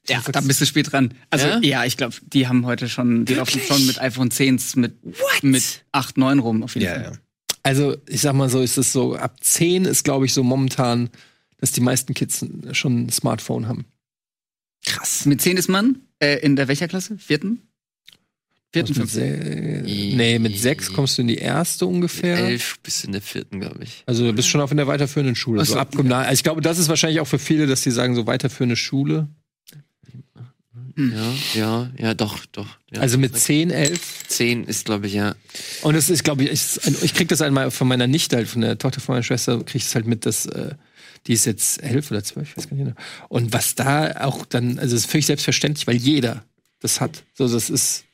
[0.09, 1.14] Ja, da bist du spät dran.
[1.30, 1.59] Also Ja?
[1.62, 4.95] ja, ich glaube, die haben heute schon, die laufen schon mit iPhone 10s mit,
[5.43, 7.03] mit 8, 9 rum auf jeden Ja, Fall.
[7.03, 7.12] ja.
[7.62, 11.11] Also, ich sag mal so, ist es so, ab 10 ist, glaube ich, so momentan,
[11.59, 13.84] dass die meisten Kids schon ein Smartphone haben.
[14.87, 15.26] Krass.
[15.26, 17.18] Mit 10 ist man äh, in der welcher Klasse?
[17.18, 17.61] Vierten?
[18.72, 19.82] Vierten, fünften?
[19.84, 22.37] nee, mit sechs kommst du in die erste ungefähr.
[22.37, 24.03] Elf bis in der vierten, glaube ich.
[24.07, 25.62] Also du bist schon auf in der weiterführenden Schule.
[25.62, 28.14] Ach So ab also ich glaube, das ist wahrscheinlich auch für viele, dass die sagen,
[28.14, 29.28] so weiterführende Schule.
[30.99, 32.78] Ja, ja, ja, doch, doch.
[32.91, 33.45] Ja, Also mit korrekt.
[33.45, 34.28] 10, 11.
[34.28, 35.34] zehn ist, glaube ich, ja.
[35.82, 36.51] Und das ist, glaube ich,
[36.87, 39.59] ein, ich krieg das einmal von meiner Nichte, halt, von der Tochter von meiner Schwester,
[39.59, 40.74] krieg ich es halt mit, dass äh,
[41.27, 42.97] die ist jetzt elf oder zwölf, ich weiß gar nicht genau.
[43.29, 46.45] Und was da auch dann, also es ist völlig selbstverständlich, weil jeder
[46.81, 47.24] das hat.
[47.35, 48.05] So, das ist.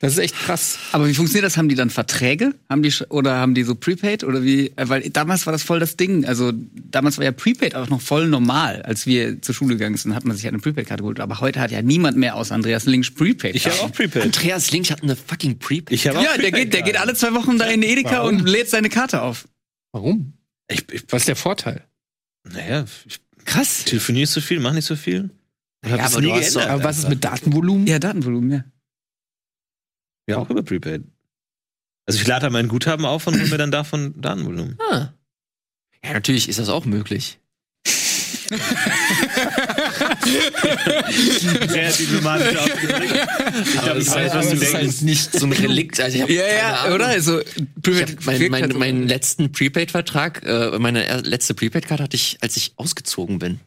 [0.00, 0.78] Das ist echt krass.
[0.92, 1.56] Aber wie funktioniert das?
[1.56, 2.54] Haben die dann Verträge?
[2.68, 4.66] Haben die oder haben die so Prepaid oder wie?
[4.76, 6.26] Äh, Weil damals war das voll das Ding.
[6.26, 10.14] Also damals war ja Prepaid auch noch voll normal, als wir zur Schule gegangen sind,
[10.14, 11.20] hat man sich ja eine Prepaid-Karte geholt.
[11.20, 13.54] Aber heute hat ja niemand mehr außer Andreas Links Prepaid.
[13.54, 14.24] Ich habe auch Prepaid.
[14.24, 15.92] Andreas Link hat eine fucking Prepaid.
[15.92, 18.18] Ich habe auch ja, der geht, der geht alle zwei Wochen da in die Edeka
[18.18, 18.40] Warum?
[18.40, 19.48] und lädt seine Karte auf.
[19.92, 20.34] Warum?
[20.68, 21.82] Ich, ich, Was ist der Vorteil?
[22.44, 23.84] Naja, ich Krass.
[23.84, 25.30] telefoniere nicht so viel, mache nicht so viel.
[25.84, 26.68] Ja, es aber nie geändert.
[26.68, 27.86] Aber was ist mit Datenvolumen?
[27.86, 28.64] Ja, Datenvolumen, ja.
[30.26, 31.02] Ja, auch über Prepaid.
[32.06, 34.78] Also ich lade halt mein Guthaben auf und hole mir dann davon Datenvolumen.
[34.90, 35.08] Ah.
[36.02, 37.38] Ja, natürlich ist das auch möglich.
[41.68, 43.28] Sehr diplomatisch ausgedrückt.
[43.74, 44.74] Ich glaube, ich weiß, was du das ist denkst.
[44.74, 46.00] halt nicht So ein Relikt.
[46.00, 46.94] Also ich hab Ja, keine ja, Ahnung.
[46.94, 47.06] oder?
[47.08, 47.40] Also,
[47.82, 52.56] Prepaid mein, mein, halt so- meinen letzten Prepaid-Vertrag, äh, meine letzte Prepaid-Karte hatte ich, als
[52.56, 53.60] ich ausgezogen bin.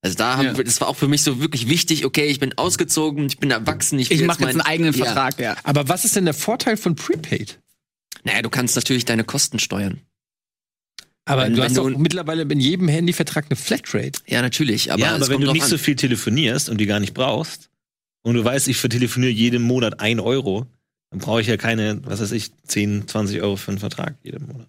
[0.00, 0.56] Also da haben Ja.
[0.56, 3.50] wir, das war auch für mich so wirklich wichtig, okay, ich bin ausgezogen, ich bin
[3.50, 5.04] erwachsen, ich, ich mache jetzt einen eigenen Ja.
[5.06, 5.56] Vertrag, ja.
[5.64, 7.58] Aber was ist denn der Vorteil von Prepaid?
[8.24, 10.00] Naja, du kannst natürlich deine Kosten steuern.
[11.28, 14.20] Aber Wenn- du hast doch du- mittlerweile in jedem Handyvertrag eine Flatrate.
[14.26, 14.92] Ja, natürlich.
[14.92, 15.68] Aber, ja, aber wenn du nicht an.
[15.68, 17.68] so viel telefonierst und die gar nicht brauchst
[18.22, 20.66] und du weißt, ich vertelefoniere jeden Monat ein Euro,
[21.10, 24.46] dann brauche ich ja keine, was weiß ich, 10, 20 Euro für einen Vertrag jeden
[24.46, 24.68] Monat.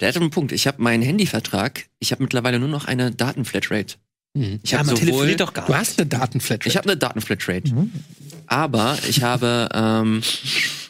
[0.00, 0.52] Der hat einen Punkt.
[0.52, 3.96] Ich habe meinen Handyvertrag, ich habe mittlerweile nur noch eine Datenflatrate.
[4.36, 5.80] Ich Ja, habe man sowohl, telefoniert doch gar Du nicht.
[5.80, 6.68] hast eine Datenflatrate.
[6.68, 7.72] ich habe eine Datenflatrate.
[8.46, 10.22] Aber ich habe, ähm,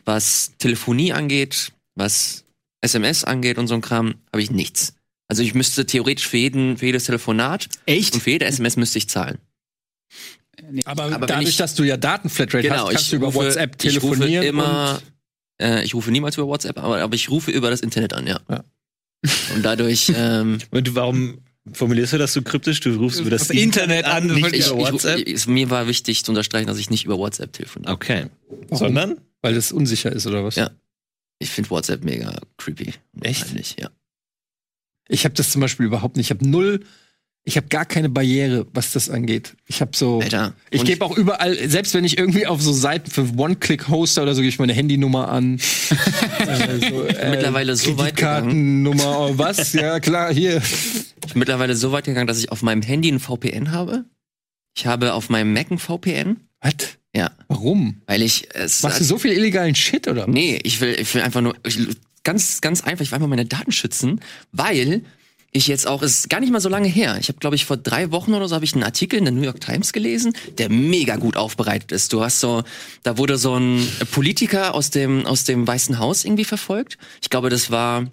[0.05, 2.45] was Telefonie angeht, was
[2.81, 4.95] SMS angeht und so ein Kram, habe ich nichts.
[5.29, 8.15] Also ich müsste theoretisch für jeden, für jedes Telefonat Echt?
[8.15, 9.39] und für jede SMS müsste ich zahlen.
[10.85, 13.83] aber, aber wenn dadurch, ich- dass du ja Datenflatrate hast, kannst du über rufe, WhatsApp
[13.85, 14.45] ich rufe telefonieren.
[14.47, 15.01] immer,
[15.61, 18.41] äh, ich rufe niemals über WhatsApp, aber, aber ich rufe über das Internet an, ja.
[18.51, 18.65] Ja.
[19.55, 21.39] Und dadurch, ähm, Und warum
[21.73, 22.81] formulierst du das so kryptisch?
[22.81, 25.19] Du rufst über das, Das Internet an, nicht ich, über ich, WhatsApp?
[25.27, 27.93] ich, es- mir war wichtig zu unterstreichen, dass ich nicht über WhatsApp telefoniere.
[27.93, 28.27] okay.
[28.69, 28.79] Warum?
[28.79, 29.21] Sondern?
[29.41, 30.57] Weil das unsicher ist, oder was?
[30.57, 30.71] Ja.
[31.39, 32.93] Ich finde WhatsApp mega creepy.
[33.23, 33.47] Echt?
[33.49, 33.91] Eigentlich, ja.
[35.09, 36.27] Ich habe das zum Beispiel überhaupt nicht.
[36.27, 36.81] Ich habe null,
[37.47, 39.55] ich habe gar keine Barriere, was das angeht.
[39.67, 40.55] Ich habe so, Alter.
[40.71, 44.41] ich gebe auch überall, selbst wenn ich irgendwie auf so Seiten für One-Click-Hoster oder so,
[44.41, 45.55] gebe ich meine Handynummer an.
[46.39, 49.73] äh, so, äh, mittlerweile so weit Kreditkartennummer, oh, was?
[49.85, 50.63] Ja, klar, hier.
[51.27, 54.07] Ich bin mittlerweile so weit gegangen, dass ich auf meinem Handy ein VPN habe.
[54.75, 56.41] Ich habe auf meinem Mac ein VPN.
[56.61, 56.73] Was?
[57.15, 57.31] Ja.
[57.49, 58.01] Warum?
[58.07, 58.83] Weil ich es.
[58.83, 60.27] Machst du so viel illegalen Shit, oder?
[60.27, 61.79] Nee, ich will, ich will einfach nur, ich,
[62.25, 64.21] ganz, ganz einfach, ich will einfach meine Daten schützen,
[64.53, 65.03] weil
[65.57, 67.17] ich jetzt auch, es ist gar nicht mal so lange her.
[67.21, 69.33] Ich habe, glaube ich, vor drei Wochen oder so habe ich einen Artikel in der
[69.33, 72.13] New York Times gelesen, der mega gut aufbereitet ist.
[72.13, 72.65] Du hast so,
[73.05, 76.99] da wurde so ein Politiker aus dem, aus dem Weißen Haus irgendwie verfolgt.
[77.23, 78.09] Ich glaube, das war,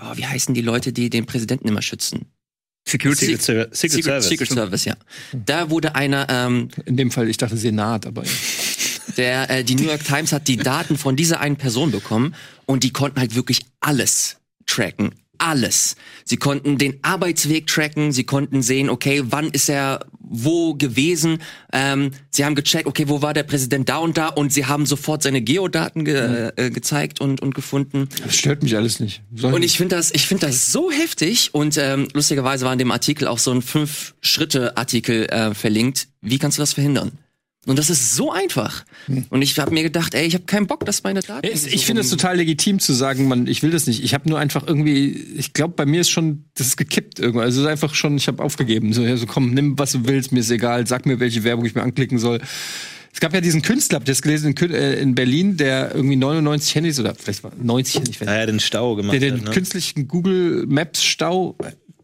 [0.00, 2.24] oh, wie heißen die Leute, die den Präsidenten immer schützen?
[2.88, 4.28] Secret, Secret, Secret, Secret, Service.
[4.28, 4.96] Secret Service, ja.
[5.32, 8.22] Da wurde einer, ähm, In dem Fall, ich dachte Senat, aber.
[9.16, 12.34] der, äh, die New York Times hat die Daten von dieser einen Person bekommen
[12.66, 14.36] und die konnten halt wirklich alles
[14.66, 15.14] tracken.
[15.38, 15.96] Alles.
[16.24, 21.40] Sie konnten den Arbeitsweg tracken, sie konnten sehen, okay, wann ist er wo gewesen.
[21.72, 24.86] Ähm, sie haben gecheckt, okay, wo war der Präsident da und da und sie haben
[24.86, 28.08] sofort seine Geodaten ge äh, gezeigt und, und gefunden.
[28.24, 29.22] Das stört mich alles nicht.
[29.34, 31.50] Soll- Und ich finde das, ich finde das so heftig.
[31.52, 36.08] Und ähm, lustigerweise war in dem Artikel auch so ein Fünf-Schritte-Artikel äh, verlinkt.
[36.20, 37.12] Wie kannst du das verhindern?
[37.64, 38.84] Und das ist so einfach.
[39.30, 41.46] Und ich habe mir gedacht, ey, ich habe keinen Bock, dass meine Daten.
[41.46, 44.02] Ich, so ich finde es total legitim zu sagen, man, ich will das nicht.
[44.02, 47.44] Ich habe nur einfach irgendwie, ich glaube, bei mir ist schon, das ist gekippt irgendwann.
[47.44, 48.92] Also es ist einfach schon, ich habe aufgegeben.
[48.92, 51.64] So, ja, so komm, nimm was du willst, mir ist egal, sag mir, welche Werbung
[51.64, 52.40] ich mir anklicken soll.
[53.14, 56.16] Es gab ja diesen Künstler, habt ihr das gelesen, in, äh, in Berlin, der irgendwie
[56.16, 59.34] 99 Handys oder vielleicht war 90, ich weiß Ja, ja, den Stau gemacht der den
[59.34, 59.50] hat, ne?
[59.52, 61.56] künstlichen Google Maps Stau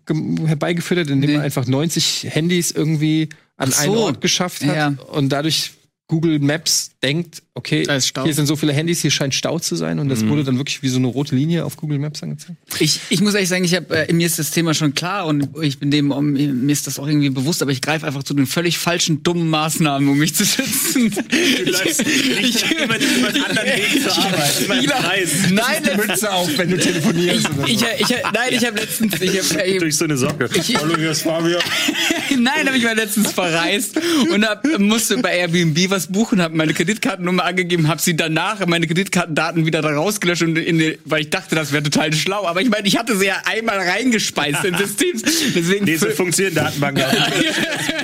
[0.07, 1.37] gem- herbeigeführt hat, indem Nee.
[1.37, 4.01] er einfach 90 Handys irgendwie an Ach einen so.
[4.05, 4.95] Ort geschafft hat Ja.
[5.13, 5.73] und dadurch
[6.07, 7.87] Google Maps denkt, okay,
[8.25, 10.83] hier sind so viele Handys, hier scheint Stau zu sein und das wurde dann wirklich
[10.83, 12.57] wie so eine rote Linie auf Google Maps angezeigt.
[12.79, 15.49] Ich, ich muss ehrlich sagen, ich hab, äh, mir ist das Thema schon klar und
[15.61, 18.35] ich bin dem, um, mir ist das auch irgendwie bewusst, aber ich greife einfach zu
[18.35, 21.11] den völlig falschen, dummen Maßnahmen, um mich zu schützen.
[21.11, 24.61] Du läufst nicht immer einen anderen Weg zur Arbeit.
[24.65, 24.91] Immer im.
[24.91, 25.31] Kreis.
[25.51, 27.51] Nein, letztens, Mütze auf, wenn du telefonierst.
[27.51, 27.65] oder so.
[27.67, 30.49] ich, ich, nein, ich habe letztens, ich hab, ich, Durch so eine Socke.
[30.77, 31.59] Hallo, hier ist Fabio.
[32.39, 33.99] Nein, habe ich mal letztens verreist
[34.33, 38.87] und hab, musste bei Airbnb was buchen, habe meine Kreditkartennummer angegeben, habe sie danach meine
[38.87, 42.47] Kreditkartendaten wieder da rausgelöscht, und in weil ich dachte, das wäre total schlau.
[42.47, 45.21] Aber ich meine, ich hatte sie ja einmal reingespeist in System.
[45.55, 47.13] Deswegen Nee, so funktionieren Datenbanken auch.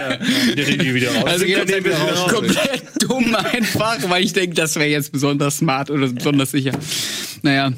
[0.05, 0.17] Ja,
[0.55, 1.25] die, die wieder raus.
[1.25, 2.33] also die wieder raus.
[2.33, 6.73] komplett dumm einfach, weil ich denke, das wäre jetzt besonders smart oder besonders sicher.
[7.43, 7.73] Naja.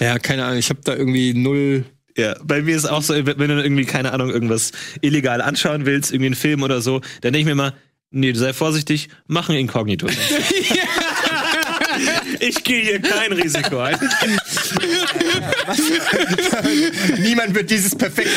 [0.00, 1.84] Ja, keine Ahnung, ich habe da irgendwie null.
[2.16, 6.12] Ja, bei mir ist auch so, wenn du irgendwie, keine Ahnung, irgendwas illegal anschauen willst,
[6.12, 7.74] irgendwie einen Film oder so, dann denke ich mir immer,
[8.10, 10.06] nee, sei vorsichtig, mach ein Inkognito.
[12.44, 13.96] Ich gehe hier kein Risiko ein.
[17.18, 18.30] Niemand wird dieses perfekte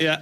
[0.00, 0.20] Ja.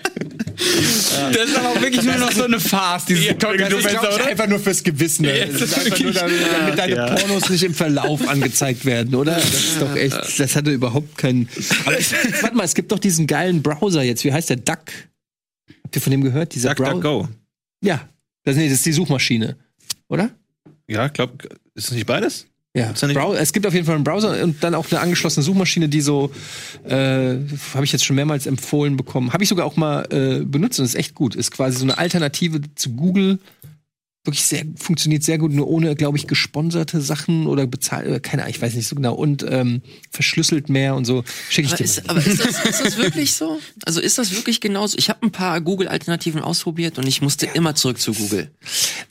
[1.33, 4.27] Das ist aber auch wirklich nur noch so eine Farce, dieses Das ist, glaub ich,
[4.27, 5.27] einfach nur fürs Gewissen.
[5.27, 5.47] Ne?
[5.47, 7.15] Das ist einfach nur, damit, damit deine Ja.
[7.15, 9.37] Pornos nicht im Verlauf angezeigt werden, oder?
[9.37, 11.49] Das ist doch echt, das hatte überhaupt keinen.
[11.87, 11.97] Aber
[12.41, 14.25] warte mal, es gibt doch diesen geilen Browser jetzt.
[14.25, 14.57] Wie heißt der?
[14.57, 14.91] Duck.
[15.85, 16.53] Habt ihr von dem gehört?
[16.55, 16.95] Dieser Browser?
[16.95, 17.29] DuckDuckGo.
[17.85, 18.09] Ja.
[18.45, 19.57] Das, nee, das ist die Suchmaschine.
[20.09, 20.31] Oder?
[20.89, 21.43] Ja, glaub,
[21.75, 22.47] ist es nicht beides?
[22.75, 25.91] Ja, nicht- es gibt auf jeden Fall einen Browser und dann auch eine angeschlossene Suchmaschine,
[25.91, 26.31] die so,
[26.85, 27.37] äh,
[27.75, 29.33] habe ich jetzt schon mehrmals empfohlen bekommen.
[29.35, 31.35] Habe ich sogar auch mal äh, benutzt und ist echt gut.
[31.35, 33.39] Ist quasi so eine Alternative zu Google.
[34.25, 38.55] Wirklich sehr, funktioniert sehr gut, nur ohne, glaube ich, gesponserte Sachen oder bezahlt, keine Ahnung,
[38.55, 39.14] ich weiß nicht so genau.
[39.14, 41.25] Und ähm, verschlüsselt mehr und so.
[41.51, 41.85] Schicke ich Aber dir.
[41.85, 43.59] ist, aber ist, das, ist das wirklich so?
[43.85, 44.97] Also ist das wirklich genauso?
[44.97, 48.53] Ich habe ein paar Google-Alternativen ausprobiert und ich musste immer zurück zu Google.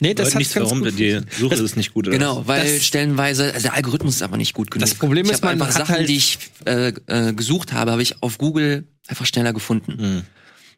[0.00, 2.08] nee, das hat nicht, ganz warum gut die Suche ist nicht gut.
[2.08, 2.16] Oder?
[2.16, 4.80] Genau, weil Das- stellenweise, also der Algorithmus ist einfach nicht gut genug.
[4.80, 7.74] Das Problem ich ist, hab man einfach hat Sachen, halt- die ich äh, äh, gesucht
[7.74, 9.92] habe, habe ich auf Google einfach schneller gefunden.
[9.98, 10.16] Hm.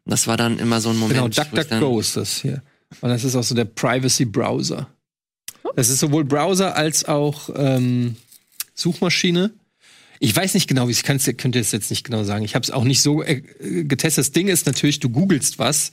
[0.06, 1.14] Und das war dann immer so ein Moment.
[1.20, 2.64] Genau, ich dann- DuckDuckGo ist das hier.
[3.00, 4.88] Und das ist auch so der Privacy-Browser.
[5.76, 8.16] Das ist sowohl Browser als auch ähm,
[8.74, 9.52] Suchmaschine.
[10.20, 12.44] Ich weiß nicht genau, wie ich kann's, könnte es jetzt nicht genau sagen.
[12.44, 13.42] Ich habe es auch nicht so äh,
[13.84, 14.22] getestet.
[14.22, 15.92] Das Ding ist natürlich, du googelst was.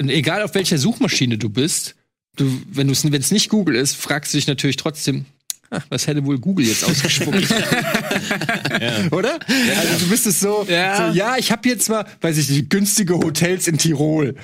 [0.00, 1.94] Und egal auf welcher Suchmaschine du bist,
[2.36, 5.26] du, wenn es es nicht Google ist, fragst du dich natürlich trotzdem,
[5.88, 7.36] was hätte wohl Google jetzt ausgespuckt?
[9.12, 9.38] Oder?
[9.78, 11.10] Also du bist es so, Ja.
[11.12, 14.34] so ja, ich habe jetzt mal, weiß ich nicht, günstige Hotels in Tirol.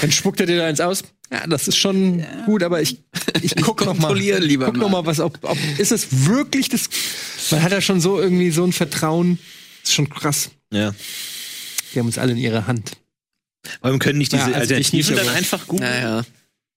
[0.00, 1.02] Dann spuckt er dir da eins aus.
[1.32, 3.00] Ja, das ist schon gut, aber ich,
[3.40, 4.08] ich guck noch mal.
[4.08, 5.02] kontrolliere lieber guck noch mal.
[5.02, 6.88] mal, was, ob, ob, ist es wirklich das,
[7.50, 9.38] man hat ja schon so irgendwie so ein Vertrauen.
[9.80, 10.50] Das ist schon krass.
[10.70, 10.94] Ja.
[11.94, 12.92] Die haben uns alle in ihrer Hand.
[13.80, 15.90] Warum können nicht diese Ja, also ich Alternativen dann einfach googeln?
[15.90, 16.24] Naja.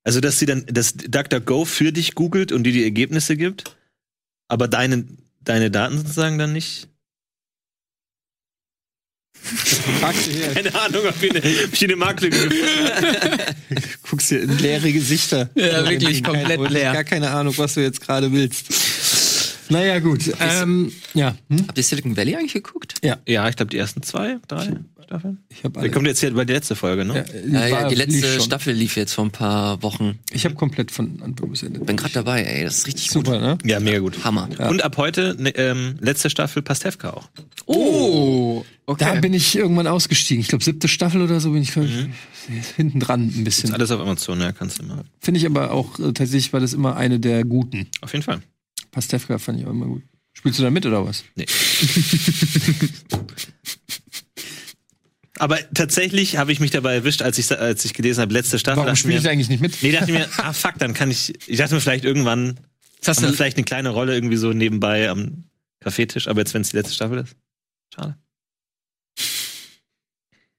[0.03, 3.75] Also, dass sie dann, dass DuckDuckGo für dich googelt und dir die Ergebnisse gibt,
[4.47, 5.05] aber deine,
[5.41, 6.87] deine Daten sozusagen dann nicht?
[9.85, 13.45] Du hier, Keine Ahnung, ob ich eine, Marktlücke gefunden habe.
[14.09, 15.49] guckst dir in leere Gesichter.
[15.55, 16.91] Ja, wirklich Keine- komplett wo- leer.
[16.93, 18.65] Gar keine Ahnung, was du jetzt gerade willst.
[19.69, 20.31] Naja, gut.
[20.39, 21.35] Ähm, ja.
[21.49, 21.67] Hm?
[21.67, 22.95] Habt ihr Silicon Valley eigentlich geguckt?
[23.03, 25.37] Ja, ich glaube, die ersten zwei, drei Staffeln.
[25.49, 27.23] Ich habe Der kommt jetzt hier bei der letzte Folge, ne?
[27.49, 28.41] Ja, ja, war- die lief letzte schon.
[28.41, 30.19] Staffel lief jetzt vor ein paar Wochen.
[30.31, 31.79] Ich habe komplett von Anfang bis Ende.
[31.79, 32.63] Bin gerade dabei, ey.
[32.65, 33.57] Das ist richtig Super, ne?
[33.63, 34.15] Ja, mega gut.
[34.15, 34.25] gut.
[34.25, 34.49] Hammer.
[34.69, 37.29] Und ab heute, ne, ähm, letzte Staffel Pastewka auch.
[37.65, 39.05] Oh, okay.
[39.05, 40.41] Da bin ich irgendwann ausgestiegen.
[40.41, 42.11] Ich glaube, siebte Staffel oder so bin ich Mhm.
[42.75, 43.73] hinten dran ein Ist bisschen.
[43.73, 45.03] alles auf Amazon, ja, kannst du mal.
[45.21, 47.87] Finde ich aber auch äh, tatsächlich war das immer eine der guten.
[48.01, 48.41] Auf jeden Fall.
[48.97, 50.01] Pastewka fand ich auch immer gut.
[50.33, 51.23] Spielst du da mit oder was?
[51.35, 51.45] Nee.
[55.37, 58.81] Aber tatsächlich habe ich mich dabei erwischt, als ich, als ich gelesen habe, letzte Staffel.
[58.81, 59.83] Warum spielst du mir, eigentlich nicht mit?
[59.83, 61.35] Nee, dachte ich mir, ah fuck, dann kann ich.
[61.47, 62.59] Ich dachte mir vielleicht irgendwann
[63.01, 65.43] Das hast du, vielleicht eine kleine Rolle irgendwie so nebenbei am
[65.79, 67.35] Kaffeetisch, aber jetzt, wenn es die letzte Staffel ist,
[67.93, 68.17] schade.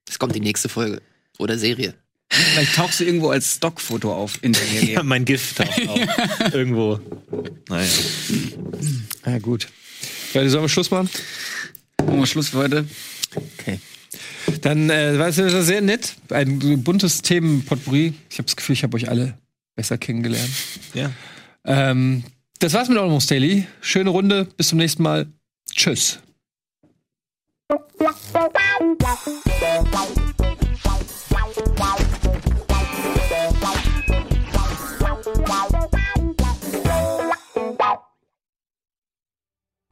[0.09, 1.03] Es kommt die nächste Folge.
[1.41, 1.95] Oder Serie.
[2.31, 4.89] Vielleicht tauchst du irgendwo als Stockfoto auf in der Serie.
[4.95, 6.01] Ja, mein Gift taucht auf.
[6.53, 7.01] Irgendwo.
[7.69, 7.89] Naja.
[9.27, 9.69] Ja, gut.
[10.35, 11.09] Leute, sollen wir Schluss machen?
[12.01, 12.87] Machen wir Schluss für heute.
[13.59, 13.81] Okay.
[14.63, 16.15] Dann äh, war es ja sehr nett.
[16.31, 18.15] Ein buntes Themenpotpourri.
[18.31, 19.39] Ich habe das Gefühl, ich habe euch alle
[19.75, 20.51] besser kennengelernt.
[20.95, 21.13] Ja.
[21.65, 22.25] Ähm,
[22.59, 23.67] das war's mit Almost Daily.
[23.81, 24.49] Schöne Runde.
[24.57, 25.27] Bis zum nächsten Mal.
[25.73, 26.19] Tschüss.